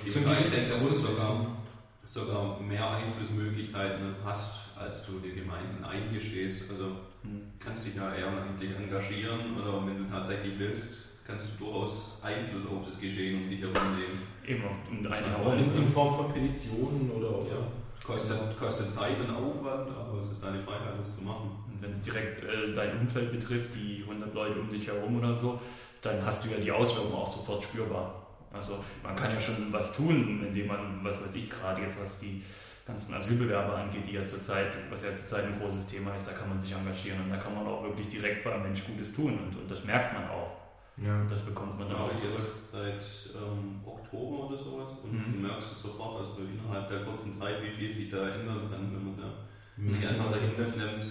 So 0.06 0.20
dass 0.20 0.78
du 0.80 0.94
sogar, 0.94 1.56
sogar 2.02 2.60
mehr 2.60 2.88
Einflussmöglichkeiten 2.90 4.16
hast, 4.24 4.76
als 4.76 5.04
du 5.06 5.18
die 5.18 5.34
Gemeinden 5.34 5.84
eingestehst. 5.84 6.70
Also 6.70 6.96
hm. 7.22 7.52
kannst 7.58 7.86
dich 7.86 7.94
da 7.94 8.14
ehrenamtlich 8.14 8.70
engagieren 8.76 9.58
oder 9.60 9.86
wenn 9.86 9.98
du 9.98 10.10
tatsächlich 10.10 10.58
willst, 10.58 11.07
kannst 11.28 11.50
du 11.50 11.64
durchaus 11.64 12.18
Einfluss 12.22 12.64
auf 12.66 12.86
das 12.86 12.98
Geschehen 12.98 13.42
um 13.42 13.50
dich 13.50 13.60
herum 13.60 13.74
nehmen. 13.74 14.22
Eben, 14.46 14.64
und 14.90 15.06
eine 15.06 15.28
herum. 15.28 15.58
In, 15.58 15.76
in, 15.76 15.86
Form 15.86 16.14
von 16.14 16.32
Petitionen 16.32 17.10
oder. 17.10 17.46
Ja. 17.46 17.56
Kostet, 18.02 18.58
kostet 18.58 18.90
Zeit 18.90 19.20
und 19.20 19.30
Aufwand, 19.36 19.90
aber 19.90 20.18
es 20.18 20.32
ist 20.32 20.42
deine 20.42 20.58
Freiheit, 20.58 20.98
das 20.98 21.16
zu 21.16 21.22
machen. 21.22 21.50
Und 21.66 21.82
wenn 21.82 21.90
es 21.90 22.00
direkt 22.00 22.42
äh, 22.42 22.72
dein 22.74 22.98
Umfeld 22.98 23.30
betrifft, 23.30 23.74
die 23.74 24.02
100 24.08 24.34
Leute 24.34 24.60
um 24.60 24.70
dich 24.70 24.86
herum 24.86 25.18
oder 25.18 25.34
so, 25.34 25.60
dann 26.00 26.24
hast 26.24 26.44
du 26.44 26.48
ja 26.48 26.58
die 26.58 26.72
Auswirkungen 26.72 27.14
auch 27.14 27.26
sofort 27.26 27.62
spürbar. 27.62 28.26
Also 28.50 28.82
man 29.02 29.14
kann 29.14 29.32
ja 29.32 29.40
schon 29.40 29.70
was 29.70 29.94
tun, 29.94 30.42
indem 30.46 30.68
man, 30.68 31.00
was 31.02 31.22
weiß 31.22 31.34
ich, 31.34 31.50
gerade 31.50 31.82
jetzt 31.82 32.00
was 32.00 32.20
die 32.20 32.42
ganzen 32.86 33.12
Asylbewerber 33.12 33.76
angeht, 33.76 34.06
die 34.06 34.12
ja 34.12 34.24
zurzeit, 34.24 34.68
was 34.88 35.04
ja 35.04 35.14
zurzeit 35.14 35.44
ein 35.44 35.60
großes 35.60 35.88
Thema 35.88 36.14
ist, 36.14 36.26
da 36.26 36.32
kann 36.32 36.48
man 36.48 36.58
sich 36.58 36.72
engagieren 36.72 37.20
und 37.24 37.30
da 37.30 37.36
kann 37.36 37.54
man 37.54 37.66
auch 37.66 37.82
wirklich 37.82 38.08
direkt 38.08 38.42
bei 38.44 38.54
einem 38.54 38.62
Mensch 38.62 38.86
Gutes 38.86 39.14
tun 39.14 39.38
und, 39.38 39.60
und 39.60 39.70
das 39.70 39.84
merkt 39.84 40.14
man 40.14 40.30
auch. 40.30 40.67
Ja. 41.00 41.24
Das 41.28 41.44
bekommt 41.44 41.78
man 41.78 41.88
dann 41.88 41.98
auch 41.98 42.08
jetzt 42.08 42.72
seit 42.72 43.02
ähm, 43.34 43.80
Oktober 43.86 44.48
oder 44.48 44.58
sowas 44.58 44.88
und 45.02 45.12
mhm. 45.12 45.32
du 45.32 45.38
merkst 45.46 45.72
es 45.72 45.82
sofort, 45.82 46.20
also 46.20 46.42
innerhalb 46.42 46.88
der 46.88 47.04
kurzen 47.04 47.32
Zeit, 47.32 47.62
wie 47.62 47.70
viel 47.70 47.92
sich 47.92 48.10
da 48.10 48.28
ändern 48.28 48.68
kann, 48.70 48.92
wenn 48.92 49.04
man 49.04 49.16
da 49.16 49.32
mhm. 49.76 49.94
sich 49.94 50.08
einfach 50.08 50.32
dahinter 50.32 50.64
klemmt 50.64 51.04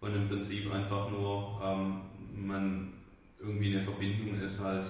und 0.00 0.14
im 0.14 0.28
Prinzip 0.28 0.72
einfach 0.72 1.10
nur 1.10 1.60
ähm, 1.62 2.02
man 2.34 2.92
irgendwie 3.40 3.74
eine 3.74 3.82
Verbindung 3.82 4.40
ist 4.40 4.60
halt 4.60 4.86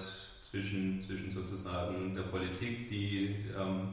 zwischen, 0.49 1.01
zwischen 1.01 1.31
sozusagen 1.31 2.13
der 2.13 2.23
Politik, 2.23 2.87
die 2.87 3.35
ähm, 3.57 3.89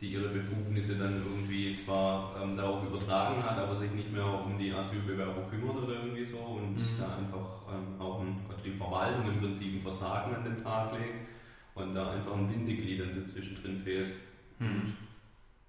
die 0.00 0.12
ihre 0.12 0.28
Befugnisse 0.28 0.94
dann 0.94 1.22
irgendwie 1.24 1.74
zwar 1.74 2.36
ähm, 2.40 2.56
darauf 2.56 2.84
übertragen 2.84 3.42
hat, 3.42 3.58
aber 3.58 3.74
sich 3.74 3.90
nicht 3.90 4.12
mehr 4.12 4.24
um 4.24 4.56
die 4.56 4.72
Asylbewerber 4.72 5.42
kümmert 5.50 5.76
oder 5.76 5.94
irgendwie 5.94 6.24
so 6.24 6.38
und 6.38 6.76
mhm. 6.76 6.98
da 6.98 7.16
einfach 7.16 7.62
ähm, 7.72 8.00
auch 8.00 8.20
ein, 8.20 8.36
die 8.64 8.70
Verwaltung 8.70 9.28
im 9.28 9.40
Prinzip 9.40 9.74
ein 9.74 9.82
Versagen 9.82 10.36
an 10.36 10.44
den 10.44 10.62
Tag 10.62 10.92
legt 10.92 11.28
und 11.74 11.94
da 11.94 12.12
einfach 12.12 12.34
ein 12.34 12.48
Bindeglied 12.48 13.28
zwischendrin 13.28 13.82
fehlt. 13.82 14.12
Mhm. 14.60 14.66
Und 14.66 14.94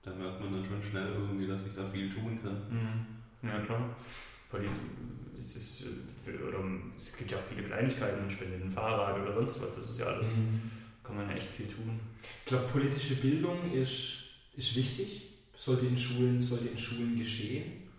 da 0.04 0.12
merkt 0.14 0.42
man 0.42 0.54
dann 0.54 0.66
schon 0.66 0.84
schnell 0.84 1.08
irgendwie, 1.08 1.48
dass 1.48 1.64
sich 1.64 1.74
da 1.76 1.86
viel 1.86 2.10
tun 2.10 2.40
kann. 2.44 2.62
Mhm. 2.70 3.50
Ja 3.50 3.60
klar. 3.62 3.82
Es, 5.42 5.56
ist, 5.56 5.86
oder, 6.28 6.60
es 6.98 7.16
gibt 7.16 7.32
ja 7.32 7.38
auch 7.38 7.44
viele 7.50 7.64
Kleinigkeiten, 7.64 8.20
man 8.20 8.30
spendet 8.30 8.64
ein 8.64 8.72
Fahrrad 8.72 9.20
oder 9.20 9.34
sonst 9.34 9.62
was, 9.62 9.76
das 9.76 9.90
ist 9.92 10.00
ja 10.00 10.06
alles, 10.06 10.36
mhm. 10.38 10.70
Kann 11.10 11.18
man 11.18 11.30
ja 11.30 11.36
echt 11.36 11.50
viel 11.50 11.68
tun. 11.68 12.00
Ich 12.46 12.46
glaube, 12.46 12.68
politische 12.68 13.16
Bildung 13.16 13.72
ist 13.74 14.26
ist 14.56 14.76
wichtig, 14.76 15.24
sollte 15.56 15.86
in 15.86 15.98
Schulen, 15.98 16.42
sollte 16.42 16.68
in 16.68 16.78
Schulen 16.78 17.18
geschehen. 17.18 17.90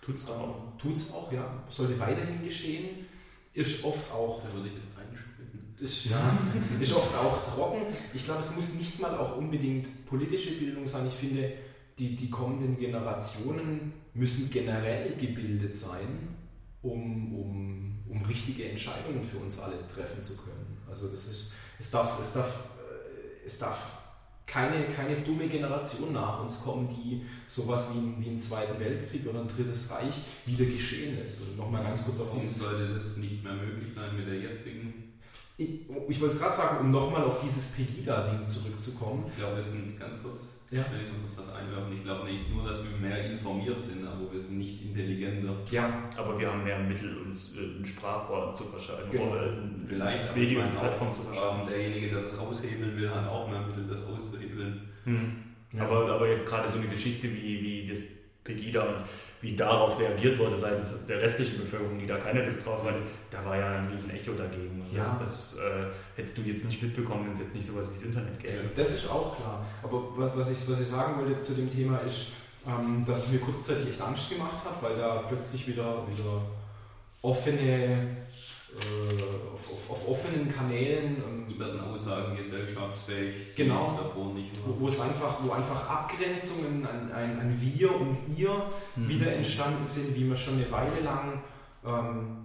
Tut 0.00 0.16
es 0.16 0.28
auch. 0.28 0.74
Tut 0.78 0.96
es 0.96 1.12
auch, 1.12 1.30
ja. 1.32 1.62
Sollte 1.68 1.98
weiterhin 1.98 2.42
geschehen. 2.42 3.06
Ist 3.52 3.84
oft 3.84 4.10
auch. 4.12 4.42
Da 4.42 4.52
würde 4.54 4.68
ich 4.68 4.74
jetzt 4.74 4.88
einschütten. 4.98 5.74
Ist, 5.78 6.06
ja, 6.06 6.38
ist 6.80 6.92
oft 6.94 7.14
auch 7.14 7.44
trocken. 7.44 7.86
Ich 8.14 8.24
glaube, 8.24 8.40
es 8.40 8.54
muss 8.56 8.74
nicht 8.74 9.00
mal 9.00 9.14
auch 9.16 9.36
unbedingt 9.36 10.06
politische 10.06 10.52
Bildung 10.52 10.88
sein. 10.88 11.06
Ich 11.06 11.14
finde, 11.14 11.52
die, 11.98 12.16
die 12.16 12.30
kommenden 12.30 12.78
Generationen 12.78 13.92
müssen 14.14 14.50
generell 14.50 15.16
gebildet 15.16 15.74
sein. 15.74 16.36
um, 16.82 17.34
um, 17.34 17.98
um 18.08 18.22
richtige 18.24 18.70
Entscheidungen 18.70 19.22
für 19.22 19.38
uns 19.38 19.58
alle 19.58 19.86
treffen 19.88 20.22
zu 20.22 20.36
können. 20.36 20.69
Also 20.90 21.08
das 21.08 21.26
ist, 21.28 21.52
es 21.78 21.90
darf, 21.90 22.20
es 22.20 22.32
darf, 22.32 22.48
äh, 22.48 23.46
es 23.46 23.58
darf 23.58 23.86
keine, 24.46 24.84
keine 24.88 25.20
dumme 25.20 25.48
Generation 25.48 26.12
nach 26.12 26.40
uns 26.40 26.60
kommen, 26.60 26.88
die 26.88 27.22
sowas 27.46 27.90
wie, 27.94 28.22
wie 28.22 28.28
einen 28.28 28.38
Zweiten 28.38 28.78
Weltkrieg 28.80 29.26
oder 29.26 29.40
ein 29.42 29.48
Drittes 29.48 29.90
Reich 29.90 30.22
wieder 30.44 30.64
geschehen 30.64 31.24
ist. 31.24 31.40
Und 31.42 31.56
nochmal 31.56 31.84
ganz 31.84 32.04
kurz 32.04 32.18
auf 32.18 32.32
dieses... 32.32 32.58
sollte 32.58 32.94
das 32.94 33.16
nicht 33.16 33.44
mehr 33.44 33.54
möglich 33.54 33.94
sein 33.94 34.16
mit 34.16 34.26
der 34.26 34.40
jetzigen 34.40 35.10
ich, 35.60 35.80
ich 36.08 36.20
wollte 36.22 36.36
gerade 36.36 36.54
sagen, 36.54 36.80
um 36.80 36.88
nochmal 36.88 37.22
auf 37.22 37.42
dieses 37.42 37.72
Pegida-Ding 37.72 38.46
zurückzukommen. 38.46 39.24
Ich 39.30 39.36
glaube, 39.36 39.56
wir 39.56 39.62
sind 39.62 40.00
ganz 40.00 40.16
kurz, 40.22 40.38
ja. 40.70 40.80
ich 40.80 40.92
will 40.92 41.18
kurz 41.20 41.36
was 41.36 41.54
einwerfen. 41.54 41.92
Ich 41.92 42.02
glaube 42.02 42.30
nicht 42.30 42.50
nur, 42.50 42.64
dass 42.64 42.78
wir 42.82 42.90
mehr 42.96 43.30
informiert 43.30 43.80
sind, 43.80 44.06
aber 44.06 44.32
wir 44.32 44.40
sind 44.40 44.58
nicht 44.58 44.82
intelligenter. 44.82 45.56
Ja, 45.70 46.08
aber 46.16 46.38
wir 46.38 46.50
haben 46.50 46.64
mehr 46.64 46.78
Mittel, 46.78 47.18
uns 47.18 47.56
äh, 47.56 47.78
ein 47.78 47.84
Sprachrohr 47.84 48.54
zu 48.54 48.64
verschalten. 48.64 49.10
Genau. 49.10 49.36
Vielleicht 49.88 50.34
Medium, 50.36 50.62
eine 50.62 50.78
Plattform 50.78 51.14
zu 51.14 51.22
verschaffen. 51.22 51.68
Derjenige, 51.68 52.08
der 52.08 52.22
das 52.22 52.38
aushebeln 52.38 52.96
will, 52.96 53.10
hat 53.10 53.28
auch 53.28 53.48
mehr 53.48 53.60
Mittel, 53.60 53.86
das 53.88 54.04
auszuhebeln. 54.04 54.88
Hm. 55.04 55.32
Ja. 55.72 55.84
Aber, 55.84 56.10
aber 56.12 56.28
jetzt 56.28 56.46
gerade 56.46 56.68
so 56.68 56.78
eine 56.78 56.88
Geschichte 56.88 57.28
wie, 57.32 57.62
wie 57.62 57.86
das 57.88 58.00
Pegida 58.44 58.82
und 58.82 59.04
wie 59.42 59.56
darauf 59.56 59.98
reagiert 59.98 60.38
wurde 60.38 60.58
seitens 60.58 61.06
der 61.06 61.20
restlichen 61.22 61.60
Bevölkerung, 61.60 61.98
die 61.98 62.06
da 62.06 62.18
keine 62.18 62.44
Lust 62.44 62.64
drauf 62.64 62.84
hatte, 62.84 62.98
da 63.30 63.44
war 63.44 63.56
ja 63.56 63.78
ein 63.78 63.88
riesen 63.88 64.10
Echo 64.10 64.32
dagegen. 64.32 64.82
Und 64.82 64.92
ja. 64.92 65.00
Das, 65.00 65.18
das 65.18 65.58
äh, 65.58 65.86
hättest 66.16 66.38
du 66.38 66.42
jetzt 66.42 66.66
nicht 66.66 66.82
mitbekommen, 66.82 67.26
wenn 67.26 67.32
es 67.32 67.40
jetzt 67.40 67.54
nicht 67.54 67.66
sowas 67.66 67.86
wie 67.88 67.94
das 67.94 68.04
Internet 68.04 68.38
gäbe. 68.38 68.70
Das 68.74 68.90
ist 68.90 69.10
auch 69.10 69.36
klar. 69.36 69.64
Aber 69.82 70.02
was, 70.16 70.36
was, 70.36 70.50
ich, 70.50 70.70
was 70.70 70.80
ich 70.80 70.88
sagen 70.88 71.20
wollte 71.20 71.40
zu 71.40 71.54
dem 71.54 71.70
Thema 71.70 71.98
ist, 71.98 72.28
ähm, 72.66 73.04
dass 73.06 73.26
es 73.26 73.32
mir 73.32 73.38
kurzzeitig 73.38 73.90
echt 73.90 74.00
Angst 74.00 74.30
gemacht 74.30 74.64
hat, 74.64 74.82
weil 74.82 74.96
da 74.96 75.22
plötzlich 75.28 75.66
wieder, 75.66 76.06
wieder 76.08 76.42
offene 77.22 78.16
äh, 78.78 79.22
auf, 79.54 79.72
auf, 79.72 79.90
auf, 79.90 80.08
offenen 80.08 80.48
Kanälen. 80.48 81.22
Es 81.46 81.58
werden 81.58 81.80
Aussagen 81.80 82.36
gesellschaftsfähig, 82.36 83.54
genau, 83.56 83.98
davor 83.98 84.32
nicht 84.32 84.50
wo, 84.62 84.78
wo, 84.78 84.88
es 84.88 85.00
einfach, 85.00 85.38
wo 85.42 85.50
einfach 85.50 85.88
Abgrenzungen 85.88 86.86
an, 86.86 87.10
an, 87.12 87.40
an 87.40 87.60
Wir 87.60 87.94
und 87.94 88.16
Ihr 88.36 88.70
mhm. 88.96 89.08
wieder 89.08 89.32
entstanden 89.32 89.86
sind, 89.86 90.14
wie 90.14 90.24
man 90.24 90.36
schon 90.36 90.54
eine 90.54 90.70
Weile 90.70 91.00
lang 91.00 91.42
ähm, 91.84 92.36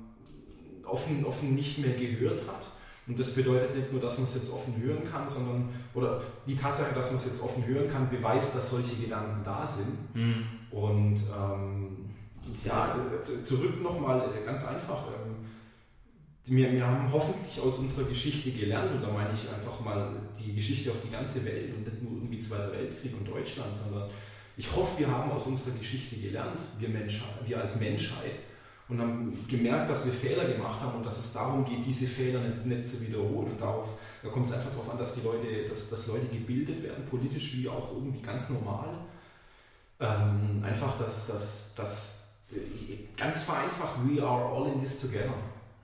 offen, 0.85 1.25
offen 1.25 1.55
nicht 1.55 1.77
mehr 1.77 1.93
gehört 1.93 2.39
hat. 2.47 2.67
Und 3.07 3.19
das 3.19 3.35
bedeutet 3.35 3.75
nicht 3.75 3.91
nur, 3.91 4.01
dass 4.01 4.17
man 4.17 4.25
es 4.25 4.33
jetzt 4.33 4.51
offen 4.51 4.81
hören 4.81 5.03
kann, 5.11 5.29
sondern, 5.29 5.69
oder 5.93 6.21
die 6.47 6.55
Tatsache, 6.55 6.93
dass 6.95 7.07
man 7.07 7.17
es 7.17 7.25
jetzt 7.25 7.41
offen 7.41 7.65
hören 7.67 7.87
kann, 7.87 8.09
beweist, 8.09 8.55
dass 8.55 8.71
solche 8.71 8.95
Gedanken 8.95 9.43
da 9.43 9.65
sind. 9.67 10.15
Mhm. 10.15 10.43
Und 10.71 11.21
ähm, 11.39 11.97
ja, 12.63 12.95
zurück 13.21 13.81
nochmal 13.83 14.27
ganz 14.43 14.65
einfach. 14.65 15.03
Ähm, 15.07 15.45
wir, 16.47 16.71
wir 16.71 16.85
haben 16.85 17.11
hoffentlich 17.11 17.59
aus 17.59 17.79
unserer 17.79 18.07
Geschichte 18.07 18.51
gelernt, 18.51 18.91
und 18.91 19.01
da 19.01 19.09
meine 19.09 19.31
ich 19.33 19.49
einfach 19.49 19.79
mal 19.79 20.11
die 20.39 20.53
Geschichte 20.53 20.91
auf 20.91 20.97
die 21.03 21.11
ganze 21.11 21.43
Welt 21.45 21.73
und 21.75 21.83
nicht 21.83 22.03
nur 22.03 22.13
irgendwie 22.13 22.39
Zweiter 22.39 22.71
Weltkrieg 22.71 23.13
und 23.17 23.27
Deutschland, 23.27 23.75
sondern 23.75 24.09
ich 24.57 24.73
hoffe, 24.75 24.99
wir 24.99 25.07
haben 25.07 25.31
aus 25.31 25.47
unserer 25.47 25.75
Geschichte 25.75 26.15
gelernt, 26.15 26.61
wir, 26.77 26.89
Menschheit, 26.89 27.29
wir 27.45 27.59
als 27.59 27.79
Menschheit, 27.79 28.33
und 28.87 29.01
haben 29.01 29.45
gemerkt, 29.47 29.89
dass 29.89 30.05
wir 30.05 30.13
Fehler 30.13 30.45
gemacht 30.45 30.79
haben 30.79 30.97
und 30.97 31.05
dass 31.05 31.17
es 31.17 31.33
darum 31.33 31.65
geht, 31.65 31.83
diese 31.83 32.05
Fehler 32.05 32.41
nicht, 32.41 32.65
nicht 32.67 32.85
zu 32.85 33.01
wiederholen. 33.01 33.51
Und 33.51 33.59
darauf, 33.59 33.97
da 34.21 34.29
kommt 34.29 34.45
es 34.45 34.53
einfach 34.53 34.69
darauf 34.69 34.91
an, 34.91 34.99
dass 34.99 35.15
die 35.15 35.21
Leute, 35.21 35.67
dass, 35.67 35.89
dass 35.89 36.05
Leute 36.05 36.27
gebildet 36.27 36.83
werden, 36.83 37.03
politisch 37.09 37.55
wie 37.55 37.67
auch 37.67 37.91
irgendwie 37.93 38.21
ganz 38.21 38.49
normal. 38.51 38.89
Ähm, 39.99 40.63
einfach, 40.63 40.95
dass, 40.99 41.25
dass, 41.25 41.73
dass 41.73 42.35
ganz 43.17 43.43
vereinfacht, 43.43 43.95
we 44.05 44.21
are 44.21 44.45
all 44.45 44.71
in 44.71 44.79
this 44.79 44.99
together. 45.01 45.33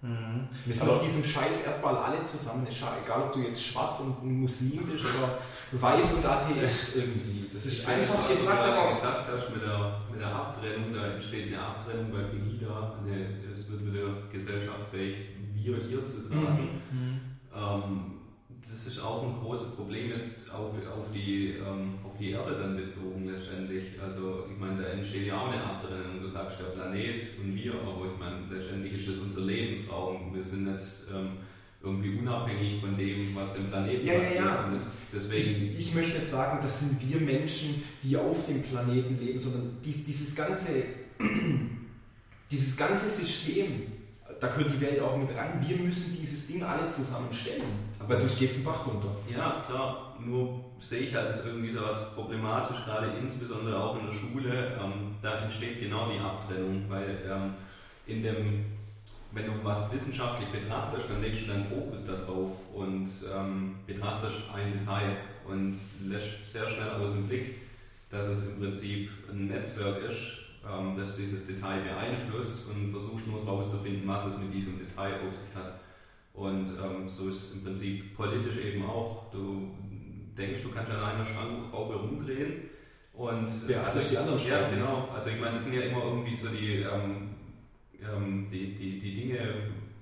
Mhm. 0.02 0.48
Wir 0.66 0.74
sind 0.74 0.88
Aber 0.88 0.98
auf 0.98 1.04
diesem 1.04 1.24
scheiß 1.24 1.68
Erdball 1.68 1.96
alle 1.96 2.22
zusammen, 2.24 2.68
egal 2.68 3.22
ob 3.22 3.34
du 3.34 3.40
jetzt 3.40 3.64
schwarz 3.64 4.00
und 4.00 4.24
Muslim 4.24 4.88
bist 4.88 5.06
oder 5.06 5.38
weiß 5.74 6.14
und 6.16 6.26
Atheist 6.26 6.96
irgendwie. 6.96 7.50
Das 7.54 7.66
ist 7.68 7.88
einfach 7.88 8.28
das, 8.28 8.40
gesagt. 8.40 8.60
Was 8.60 8.90
du 8.90 8.96
gesagt 8.96 9.28
hast 9.32 9.54
mit 9.54 9.62
der, 9.62 10.02
mit 10.12 10.20
der 10.20 10.36
Abtrennung, 10.36 10.94
da 10.94 11.14
entsteht 11.14 11.54
eine 11.54 11.62
Abtrennung 11.62 12.12
bei 12.12 12.24
Pegida, 12.24 12.96
es 13.54 13.70
wird 13.70 13.86
wieder 13.86 14.08
gesellschaftsfähig, 14.32 15.18
wir, 15.54 15.88
ihr 15.88 16.04
zu 16.04 16.20
sagen. 16.20 16.82
Mhm. 16.92 16.98
mhm. 16.98 17.22
Ähm, 17.54 18.21
das 18.62 18.88
ist 18.88 19.00
auch 19.00 19.24
ein 19.24 19.40
großes 19.42 19.76
Problem 19.76 20.10
jetzt 20.10 20.54
auf, 20.54 20.74
auf, 20.88 21.12
die, 21.14 21.56
ähm, 21.58 21.96
auf 22.04 22.18
die 22.20 22.32
Erde 22.32 22.58
dann 22.60 22.76
bezogen 22.76 23.28
letztendlich. 23.28 24.00
Also 24.02 24.46
ich 24.52 24.58
meine, 24.60 24.82
da 24.82 24.90
entsteht 24.90 25.28
ja 25.28 25.42
auch 25.42 25.52
eine 25.52 25.64
Abtrennung. 25.64 26.22
Du 26.22 26.28
sagst 26.28 26.60
der 26.60 26.66
Planet 26.66 27.18
und 27.42 27.56
wir, 27.56 27.74
aber 27.74 28.06
ich 28.14 28.20
meine, 28.20 28.46
letztendlich 28.52 28.94
ist 28.94 29.10
das 29.10 29.18
unser 29.18 29.42
Lebensraum. 29.42 30.34
Wir 30.34 30.44
sind 30.44 30.72
nicht 30.72 30.86
ähm, 31.14 31.38
irgendwie 31.82 32.20
unabhängig 32.20 32.80
von 32.82 32.96
dem, 32.96 33.36
was 33.36 33.54
dem 33.54 33.66
Planeten 33.66 34.06
ja, 34.06 34.14
passiert. 34.14 34.36
Ja, 34.36 34.46
ja. 34.46 34.66
Und 34.66 34.74
deswegen 34.74 35.74
ich, 35.74 35.80
ich, 35.80 35.96
möchte 35.96 36.20
nicht 36.20 36.30
sagen, 36.30 36.60
das 36.62 36.80
sind 36.80 37.10
wir 37.10 37.20
Menschen, 37.20 37.84
die 38.04 38.16
auf 38.16 38.46
dem 38.46 38.62
Planeten 38.62 39.20
leben, 39.20 39.40
sondern 39.40 39.78
die, 39.84 39.92
dieses 39.92 40.36
ganze 40.36 40.84
dieses 42.52 42.76
ganze 42.76 43.08
System, 43.08 43.84
da 44.40 44.48
gehört 44.48 44.74
die 44.74 44.82
Welt 44.82 45.00
auch 45.00 45.18
mit 45.18 45.30
rein. 45.36 45.66
Wir 45.66 45.78
müssen 45.78 46.18
dieses 46.20 46.48
Ding 46.48 46.64
alle 46.64 46.88
zusammenstellen, 46.90 47.64
weil 48.08 48.18
sonst 48.18 48.40
geht 48.40 48.52
es 48.52 48.58
den 48.58 48.66
Bach 48.66 48.86
runter. 48.86 49.10
Ja, 49.30 49.64
klar. 49.66 50.16
Nur 50.20 50.60
sehe 50.78 51.02
ich 51.02 51.16
halt 51.16 51.30
das 51.30 51.46
irgendwie 51.46 51.72
so 51.72 51.84
als 51.86 52.14
problematisch, 52.14 52.78
gerade 52.86 53.08
insbesondere 53.20 53.82
auch 53.82 54.00
in 54.00 54.06
der 54.06 54.14
Schule. 54.14 54.80
Ähm, 54.82 55.16
da 55.22 55.40
entsteht 55.40 55.80
genau 55.80 56.10
die 56.10 56.20
Abtrennung, 56.20 56.86
weil 56.90 57.22
ähm, 57.30 57.54
in 58.06 58.22
dem, 58.22 58.66
wenn 59.32 59.46
du 59.46 59.52
was 59.64 59.92
wissenschaftlich 59.92 60.50
betrachtest, 60.50 61.08
dann 61.10 61.22
legst 61.22 61.44
du 61.44 61.48
deinen 61.48 61.66
Fokus 61.66 62.06
darauf 62.06 62.52
und 62.74 63.10
ähm, 63.36 63.76
betrachtest 63.88 64.38
ein 64.54 64.78
Detail 64.78 65.18
und 65.48 65.76
lässt 66.06 66.46
sehr 66.46 66.68
schnell 66.68 66.92
aus 66.92 67.12
dem 67.12 67.28
Blick, 67.28 67.62
dass 68.10 68.28
es 68.28 68.46
im 68.46 68.60
Prinzip 68.60 69.10
ein 69.30 69.48
Netzwerk 69.48 70.04
ist, 70.04 70.38
ähm, 70.70 70.96
das 70.96 71.16
dieses 71.16 71.48
Detail 71.48 71.82
beeinflusst 71.82 72.68
und 72.70 72.92
versuchst 72.92 73.28
nur 73.28 73.44
herauszufinden, 73.44 74.08
was 74.08 74.26
es 74.26 74.38
mit 74.38 74.54
diesem 74.54 74.78
Detail 74.78 75.16
auf 75.28 75.34
sich 75.34 75.56
hat. 75.56 75.81
Und 76.34 76.70
ähm, 76.82 77.08
so 77.08 77.30
ist 77.30 77.36
es 77.36 77.54
im 77.56 77.64
Prinzip 77.64 78.16
politisch 78.16 78.58
eben 78.58 78.86
auch. 78.86 79.30
Du 79.32 79.72
denkst, 80.38 80.62
du 80.62 80.70
kannst 80.70 80.92
an 80.92 81.04
einer 81.04 81.26
Schraube 81.26 81.96
rumdrehen 81.96 82.70
und 83.14 83.50
ja, 83.68 83.84
also 83.84 84.00
die 84.00 84.18
anderen 84.18 84.40
Ja, 84.48 84.70
genau. 84.70 85.10
Also 85.14 85.30
ich 85.30 85.40
meine, 85.40 85.54
das 85.54 85.66
sind 85.66 85.74
ja 85.74 85.82
immer 85.82 86.04
irgendwie 86.06 86.36
so 86.36 86.48
die, 86.48 86.78
ähm, 86.78 87.30
ähm, 88.02 88.48
die, 88.50 88.74
die, 88.74 88.98
die 88.98 89.14
Dinge, 89.14 89.40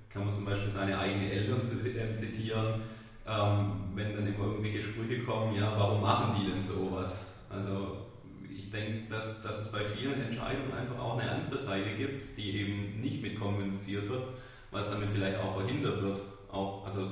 kann 0.08 0.24
man 0.24 0.32
zum 0.32 0.44
Beispiel 0.44 0.70
seine 0.70 0.98
eigenen 0.98 1.30
Eltern 1.30 1.60
ähm, 1.60 2.14
zitieren, 2.14 2.80
ähm, 3.26 3.72
wenn 3.94 4.14
dann 4.14 4.26
immer 4.26 4.46
irgendwelche 4.46 4.82
Sprüche 4.82 5.22
kommen, 5.22 5.54
ja, 5.56 5.72
warum 5.76 6.00
machen 6.00 6.34
die 6.40 6.50
denn 6.50 6.60
sowas? 6.60 7.34
Also 7.48 8.06
ich 8.56 8.70
denke, 8.70 9.08
dass, 9.10 9.42
dass 9.42 9.60
es 9.60 9.72
bei 9.72 9.84
vielen 9.84 10.20
Entscheidungen 10.20 10.72
einfach 10.72 10.98
auch 10.98 11.18
eine 11.18 11.30
andere 11.30 11.58
Seite 11.58 11.90
gibt, 11.96 12.22
die 12.36 12.60
eben 12.60 13.00
nicht 13.00 13.22
mit 13.22 13.38
kommuniziert 13.38 14.08
wird, 14.08 14.24
weil 14.70 14.82
es 14.82 14.90
damit 14.90 15.10
vielleicht 15.10 15.38
auch 15.38 15.56
verhindert 15.56 16.02
wird. 16.02 16.18
Auch, 16.50 16.84
also 16.84 17.06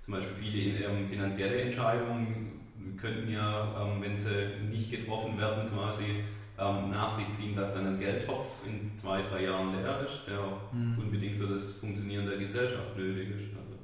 zum 0.00 0.14
Beispiel 0.14 0.36
viele 0.40 0.84
ähm, 0.84 1.08
finanzielle 1.08 1.62
Entscheidungen 1.62 2.60
könnten 3.00 3.32
ja, 3.32 3.74
ähm, 3.80 4.02
wenn 4.02 4.16
sie 4.16 4.48
nicht 4.70 4.90
getroffen 4.90 5.38
werden, 5.38 5.70
quasi 5.70 6.24
ähm, 6.58 6.90
nach 6.90 7.10
sich 7.10 7.32
ziehen, 7.32 7.56
dass 7.56 7.74
dann 7.74 7.86
ein 7.86 7.98
Geldtopf 7.98 8.46
in 8.66 8.94
zwei, 8.96 9.22
drei 9.22 9.44
Jahren 9.44 9.74
leer 9.74 10.00
ist, 10.04 10.22
der 10.26 10.40
mhm. 10.72 10.98
unbedingt 10.98 11.38
für 11.38 11.48
das 11.48 11.72
Funktionieren 11.72 12.26
der 12.26 12.38
Gesellschaft 12.38 12.96
nötig 12.96 13.30
ist. 13.30 13.56
Also, 13.56 13.78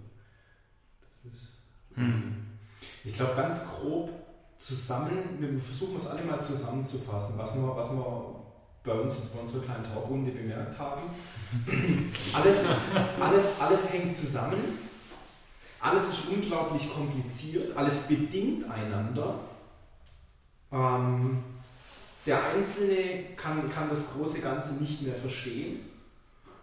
das 1.24 1.32
ist 1.32 1.48
mhm. 1.96 2.36
Ich 3.04 3.12
glaube, 3.14 3.34
ganz 3.34 3.66
grob 3.66 4.10
zusammen, 4.56 5.38
wir 5.38 5.58
versuchen 5.58 5.96
es 5.96 6.06
alle 6.06 6.22
mal 6.22 6.40
zusammenzufassen, 6.40 7.38
was 7.38 7.56
wir, 7.56 7.76
was 7.76 7.90
wir 7.92 8.39
bei 8.84 8.92
uns 8.92 9.16
bei 9.20 9.40
unserer 9.40 9.62
kleinen 9.62 9.84
Talkrunde 9.84 10.30
bemerkt 10.30 10.78
haben. 10.78 11.02
alles, 12.32 12.66
alles, 13.20 13.60
alles 13.60 13.92
hängt 13.92 14.14
zusammen, 14.14 14.78
alles 15.80 16.08
ist 16.08 16.28
unglaublich 16.30 16.92
kompliziert, 16.92 17.76
alles 17.76 18.02
bedingt 18.02 18.70
einander. 18.70 19.40
Ähm, 20.72 21.42
der 22.26 22.44
Einzelne 22.44 23.24
kann, 23.36 23.70
kann 23.72 23.88
das 23.88 24.12
große 24.12 24.40
Ganze 24.40 24.74
nicht 24.74 25.02
mehr 25.02 25.14
verstehen. 25.14 25.80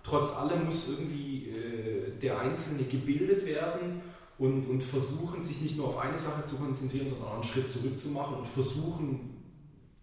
Trotz 0.03 0.33
allem 0.33 0.65
muss 0.65 0.87
irgendwie 0.87 1.49
äh, 1.49 2.17
der 2.19 2.39
Einzelne 2.39 2.83
gebildet 2.83 3.45
werden 3.45 4.01
und, 4.37 4.67
und 4.67 4.81
versuchen, 4.81 5.41
sich 5.41 5.61
nicht 5.61 5.77
nur 5.77 5.87
auf 5.87 5.97
eine 5.97 6.17
Sache 6.17 6.43
zu 6.43 6.55
konzentrieren, 6.55 7.07
sondern 7.07 7.27
auch 7.27 7.33
einen 7.33 7.43
Schritt 7.43 7.69
zurück 7.69 7.97
zu 7.97 8.09
machen 8.09 8.37
und 8.37 8.47
versuchen, 8.47 9.36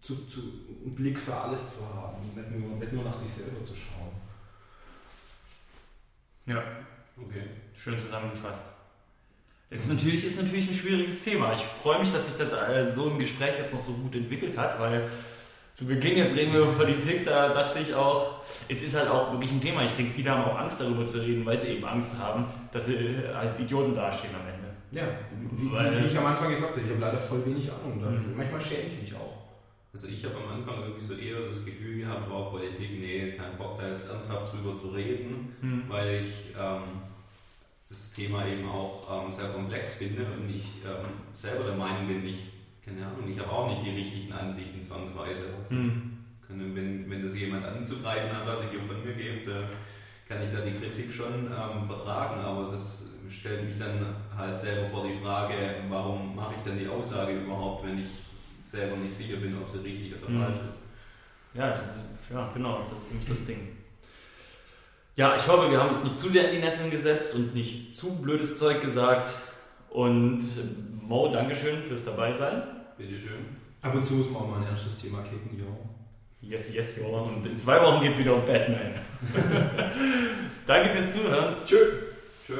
zu, 0.05 0.27
zu, 0.27 0.39
einen 0.83 0.93
Blick 0.93 1.17
für 1.17 1.35
alles 1.35 1.77
zu 1.77 1.81
haben, 1.95 2.17
nicht 2.35 2.51
nur, 2.51 2.77
nicht 2.77 2.93
nur 2.93 3.03
nach 3.03 3.13
sich 3.13 3.27
selber 3.27 3.61
zu 3.63 3.73
schauen. 3.73 4.11
Ja, 6.45 6.61
okay. 7.17 7.41
Schön 7.75 7.97
zusammengefasst. 7.97 8.67
Es 9.71 9.81
ist 9.81 9.93
natürlich, 9.93 10.23
ist 10.27 10.39
natürlich 10.39 10.69
ein 10.69 10.75
schwieriges 10.75 11.23
Thema. 11.23 11.53
Ich 11.55 11.63
freue 11.81 11.99
mich, 11.99 12.11
dass 12.13 12.27
sich 12.27 12.37
das 12.37 12.53
äh, 12.53 12.91
so 12.93 13.09
im 13.09 13.17
Gespräch 13.17 13.57
jetzt 13.57 13.73
noch 13.73 13.81
so 13.81 13.93
gut 13.93 14.13
entwickelt 14.13 14.55
hat, 14.55 14.79
weil 14.79 15.09
zu 15.73 15.87
Beginn, 15.87 16.19
jetzt 16.19 16.35
reden 16.35 16.53
wir 16.53 16.61
über 16.61 16.73
Politik, 16.73 17.25
da 17.25 17.49
dachte 17.49 17.79
ich 17.79 17.95
auch, 17.95 18.41
es 18.69 18.83
ist 18.83 18.95
halt 18.95 19.09
auch 19.09 19.31
wirklich 19.31 19.51
ein 19.51 19.59
Thema. 19.59 19.83
Ich 19.83 19.93
denke, 19.93 20.13
viele 20.13 20.29
haben 20.29 20.43
auch 20.43 20.59
Angst 20.59 20.79
darüber 20.79 21.07
zu 21.07 21.17
reden, 21.17 21.43
weil 21.47 21.59
sie 21.59 21.77
eben 21.77 21.85
Angst 21.85 22.11
haben, 22.19 22.45
dass 22.71 22.85
sie 22.85 23.25
als 23.35 23.59
Idioten 23.59 23.95
dastehen 23.95 24.35
am 24.35 24.47
Ende. 24.47 24.69
Ja, 24.91 25.07
wie, 25.51 25.65
wie, 25.65 26.03
wie 26.03 26.07
ich 26.07 26.17
am 26.17 26.27
Anfang 26.27 26.51
gesagt 26.51 26.73
habe, 26.73 26.81
ich 26.81 26.91
habe 26.91 27.01
leider 27.01 27.17
voll 27.17 27.43
wenig 27.43 27.71
Ahnung. 27.71 27.97
Mhm. 27.97 28.37
Manchmal 28.37 28.61
schäme 28.61 28.83
ich 28.83 29.01
mich 29.01 29.15
auch. 29.15 29.34
Also 29.95 30.07
ich 30.09 30.25
habe 30.25 30.35
am 30.35 30.59
Anfang 30.59 30.83
irgendwie 30.83 31.05
so 31.05 31.13
eher 31.13 31.47
das 31.47 31.63
Gefühl 31.63 31.99
gehabt, 31.99 32.29
war 32.29 32.49
Politik, 32.49 32.99
nee, 32.99 33.31
kein 33.31 33.57
Bock 33.57 33.79
da 33.79 33.87
jetzt 33.87 34.09
ernsthaft 34.09 34.51
drüber 34.51 34.75
zu 34.75 34.89
reden, 34.89 35.55
mhm. 35.61 35.83
weil 35.87 36.19
ich 36.19 36.53
ähm, 36.59 36.99
das 37.87 38.11
Thema 38.11 38.45
eben 38.45 38.67
auch 38.67 39.23
ähm, 39.23 39.31
sehr 39.31 39.47
komplex 39.47 39.93
finde 39.93 40.25
und 40.25 40.53
ich 40.53 40.65
ähm, 40.83 41.07
selber 41.31 41.63
der 41.63 41.75
Meinung 41.75 42.09
bin, 42.09 42.25
ich, 42.25 42.39
keine 42.83 43.07
Ahnung, 43.07 43.23
ich 43.29 43.39
habe 43.39 43.49
auch 43.49 43.69
nicht 43.69 43.85
die 43.85 43.95
richtigen 43.95 44.33
Ansichten 44.33 44.81
zwangsweise. 44.81 45.43
Also, 45.63 45.73
mhm. 45.73 46.17
wenn, 46.49 47.09
wenn 47.09 47.23
das 47.23 47.33
jemand 47.33 47.63
anzugreifen 47.63 48.35
hat, 48.35 48.45
was 48.45 48.65
ich 48.65 48.71
hier 48.71 48.81
von 48.81 49.01
mir 49.01 49.13
gebe, 49.13 49.49
da 49.49 49.69
kann 50.27 50.43
ich 50.43 50.51
da 50.51 50.59
die 50.59 50.77
Kritik 50.77 51.13
schon 51.13 51.45
ähm, 51.45 51.87
vertragen, 51.87 52.41
aber 52.41 52.69
das 52.69 53.13
stellt 53.29 53.63
mich 53.63 53.79
dann 53.79 54.13
halt 54.35 54.57
selber 54.57 54.89
vor 54.89 55.07
die 55.07 55.17
Frage, 55.23 55.53
warum 55.87 56.35
mache 56.35 56.55
ich 56.57 56.63
denn 56.63 56.79
die 56.79 56.89
Aussage 56.89 57.31
überhaupt, 57.39 57.87
wenn 57.87 57.99
ich 57.99 58.07
selber 58.71 58.97
nicht 58.97 59.13
sicher 59.13 59.37
bin, 59.37 59.57
ob 59.57 59.69
sie 59.69 59.79
richtig 59.79 60.13
oder 60.17 60.29
mhm. 60.29 60.43
falsch 60.43 60.57
ist. 60.67 60.75
Ja, 61.53 61.71
ist, 61.71 62.03
ja, 62.31 62.51
genau, 62.53 62.85
das 62.89 63.03
ist 63.03 63.11
nämlich 63.11 63.29
das 63.29 63.45
Ding. 63.45 63.67
Ja, 65.15 65.35
ich 65.35 65.47
hoffe, 65.47 65.71
wir 65.71 65.79
haben 65.79 65.89
uns 65.89 66.03
nicht 66.03 66.19
zu 66.19 66.27
sehr 66.27 66.49
in 66.49 66.57
die 66.57 66.61
Nesseln 66.61 66.91
gesetzt 66.91 67.35
und 67.35 67.55
nicht 67.55 67.95
zu 67.95 68.21
blödes 68.21 68.57
Zeug 68.57 68.81
gesagt. 68.81 69.33
Und 69.89 70.41
äh, 70.41 71.01
Mo, 71.01 71.29
Dankeschön 71.29 71.81
fürs 71.83 72.03
Dabeisein. 72.03 72.63
Bitteschön. 72.97 73.45
Ab 73.81 73.95
und 73.95 74.03
zu 74.03 74.15
muss 74.15 74.29
man 74.29 74.41
auch 74.41 74.47
mal 74.49 74.57
ein 74.57 74.67
ernstes 74.67 74.99
Thema 74.99 75.21
kicken, 75.21 75.57
ja. 75.57 75.65
Yes, 76.41 76.73
yes, 76.73 77.01
ja. 77.01 77.07
Und 77.07 77.45
in 77.45 77.57
zwei 77.57 77.81
Wochen 77.81 78.01
geht 78.01 78.13
es 78.13 78.19
wieder 78.19 78.35
um 78.35 78.45
Batman. 78.45 78.91
Danke 80.67 80.89
fürs 80.89 81.13
Zuhören. 81.13 81.55
Tschö. 81.65 81.77
Tschö. 82.45 82.55